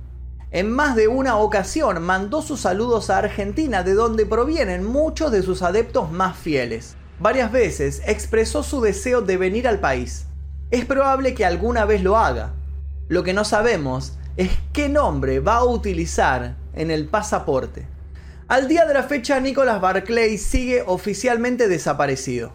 En 0.50 0.70
más 0.70 0.96
de 0.96 1.08
una 1.08 1.36
ocasión 1.36 2.02
mandó 2.02 2.40
sus 2.40 2.60
saludos 2.60 3.10
a 3.10 3.18
Argentina, 3.18 3.82
de 3.82 3.92
donde 3.92 4.24
provienen 4.24 4.82
muchos 4.82 5.30
de 5.30 5.42
sus 5.42 5.60
adeptos 5.60 6.10
más 6.10 6.38
fieles. 6.38 6.96
Varias 7.20 7.52
veces 7.52 8.00
expresó 8.06 8.62
su 8.62 8.80
deseo 8.80 9.20
de 9.20 9.36
venir 9.36 9.68
al 9.68 9.80
país, 9.80 10.26
es 10.70 10.85
probable 10.85 11.35
que 11.35 11.44
alguna 11.44 11.85
vez 11.85 12.02
lo 12.02 12.16
haga. 12.16 12.55
Lo 13.09 13.22
que 13.22 13.33
no 13.33 13.44
sabemos 13.44 14.14
es 14.37 14.50
qué 14.72 14.88
nombre 14.88 15.40
va 15.40 15.57
a 15.57 15.64
utilizar 15.64 16.57
en 16.74 16.90
el 16.90 17.07
pasaporte. 17.07 17.87
Al 18.48 18.68
día 18.68 18.85
de 18.85 18.94
la 18.94 19.02
fecha, 19.02 19.40
Nicholas 19.40 19.81
Barclay 19.81 20.38
sigue 20.38 20.83
oficialmente 20.87 21.68
desaparecido. 21.68 22.52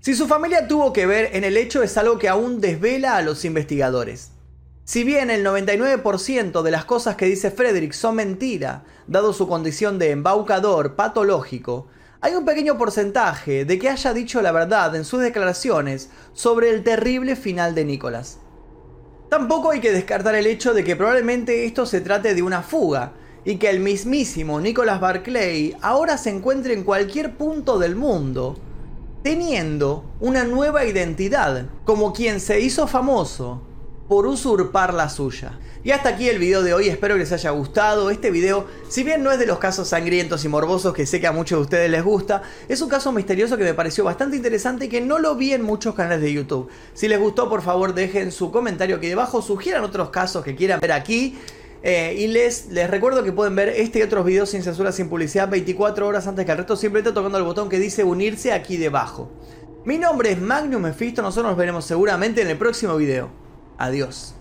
Si 0.00 0.14
su 0.14 0.26
familia 0.26 0.66
tuvo 0.66 0.92
que 0.92 1.06
ver 1.06 1.30
en 1.36 1.44
el 1.44 1.56
hecho 1.56 1.82
es 1.82 1.98
algo 1.98 2.18
que 2.18 2.28
aún 2.28 2.60
desvela 2.60 3.16
a 3.16 3.22
los 3.22 3.44
investigadores. 3.44 4.30
Si 4.84 5.04
bien 5.04 5.30
el 5.30 5.44
99% 5.44 6.62
de 6.62 6.70
las 6.70 6.84
cosas 6.84 7.16
que 7.16 7.26
dice 7.26 7.50
Frederick 7.50 7.92
son 7.92 8.16
mentira, 8.16 8.84
dado 9.06 9.32
su 9.32 9.46
condición 9.46 9.98
de 9.98 10.10
embaucador 10.10 10.96
patológico, 10.96 11.86
hay 12.22 12.34
un 12.34 12.44
pequeño 12.44 12.76
porcentaje 12.76 13.64
de 13.64 13.78
que 13.78 13.88
haya 13.88 14.12
dicho 14.12 14.42
la 14.42 14.52
verdad 14.52 14.94
en 14.94 15.04
sus 15.04 15.20
declaraciones 15.20 16.10
sobre 16.34 16.70
el 16.70 16.82
terrible 16.82 17.34
final 17.34 17.74
de 17.74 17.86
Nicholas. 17.86 18.38
Tampoco 19.30 19.70
hay 19.70 19.80
que 19.80 19.92
descartar 19.92 20.34
el 20.34 20.46
hecho 20.46 20.74
de 20.74 20.84
que 20.84 20.96
probablemente 20.96 21.64
esto 21.64 21.86
se 21.86 22.00
trate 22.00 22.34
de 22.34 22.42
una 22.42 22.62
fuga 22.62 23.12
y 23.44 23.56
que 23.56 23.70
el 23.70 23.80
mismísimo 23.80 24.60
Nicholas 24.60 25.00
Barclay 25.00 25.76
ahora 25.80 26.18
se 26.18 26.28
encuentre 26.28 26.74
en 26.74 26.84
cualquier 26.84 27.36
punto 27.36 27.78
del 27.78 27.96
mundo 27.96 28.58
teniendo 29.22 30.04
una 30.20 30.44
nueva 30.44 30.84
identidad, 30.84 31.66
como 31.84 32.12
quien 32.12 32.40
se 32.40 32.60
hizo 32.60 32.86
famoso 32.86 33.62
por 34.10 34.26
usurpar 34.26 34.92
la 34.92 35.08
suya. 35.08 35.60
Y 35.84 35.92
hasta 35.92 36.08
aquí 36.08 36.28
el 36.28 36.40
video 36.40 36.64
de 36.64 36.74
hoy, 36.74 36.88
espero 36.88 37.14
que 37.14 37.20
les 37.20 37.30
haya 37.30 37.50
gustado. 37.50 38.10
Este 38.10 38.32
video, 38.32 38.66
si 38.88 39.04
bien 39.04 39.22
no 39.22 39.30
es 39.30 39.38
de 39.38 39.46
los 39.46 39.60
casos 39.60 39.86
sangrientos 39.86 40.44
y 40.44 40.48
morbosos 40.48 40.92
que 40.92 41.06
sé 41.06 41.20
que 41.20 41.28
a 41.28 41.32
muchos 41.32 41.60
de 41.60 41.62
ustedes 41.62 41.90
les 41.92 42.02
gusta, 42.02 42.42
es 42.68 42.80
un 42.80 42.88
caso 42.88 43.12
misterioso 43.12 43.56
que 43.56 43.62
me 43.62 43.72
pareció 43.72 44.02
bastante 44.02 44.36
interesante 44.36 44.86
y 44.86 44.88
que 44.88 45.00
no 45.00 45.20
lo 45.20 45.36
vi 45.36 45.52
en 45.52 45.62
muchos 45.62 45.94
canales 45.94 46.22
de 46.22 46.32
YouTube. 46.32 46.68
Si 46.92 47.06
les 47.06 47.20
gustó, 47.20 47.48
por 47.48 47.62
favor 47.62 47.94
dejen 47.94 48.32
su 48.32 48.50
comentario 48.50 48.96
aquí 48.96 49.06
debajo, 49.06 49.42
sugieran 49.42 49.84
otros 49.84 50.10
casos 50.10 50.42
que 50.42 50.56
quieran 50.56 50.80
ver 50.80 50.90
aquí. 50.90 51.38
Eh, 51.84 52.16
y 52.18 52.26
les, 52.26 52.66
les 52.66 52.90
recuerdo 52.90 53.22
que 53.22 53.30
pueden 53.30 53.54
ver 53.54 53.68
este 53.68 54.00
y 54.00 54.02
otros 54.02 54.26
videos 54.26 54.50
sin 54.50 54.64
censura, 54.64 54.90
sin 54.90 55.08
publicidad, 55.08 55.48
24 55.48 56.04
horas 56.04 56.26
antes 56.26 56.44
que 56.44 56.50
el 56.50 56.58
resto, 56.58 56.74
simplemente 56.74 57.14
tocando 57.14 57.38
el 57.38 57.44
botón 57.44 57.68
que 57.68 57.78
dice 57.78 58.02
unirse 58.02 58.52
aquí 58.52 58.76
debajo. 58.76 59.30
Mi 59.84 59.98
nombre 59.98 60.32
es 60.32 60.40
Magnum 60.40 60.82
Mephisto, 60.82 61.22
nosotros 61.22 61.52
nos 61.52 61.56
veremos 61.56 61.84
seguramente 61.84 62.42
en 62.42 62.48
el 62.48 62.58
próximo 62.58 62.96
video. 62.96 63.39
Adiós. 63.80 64.39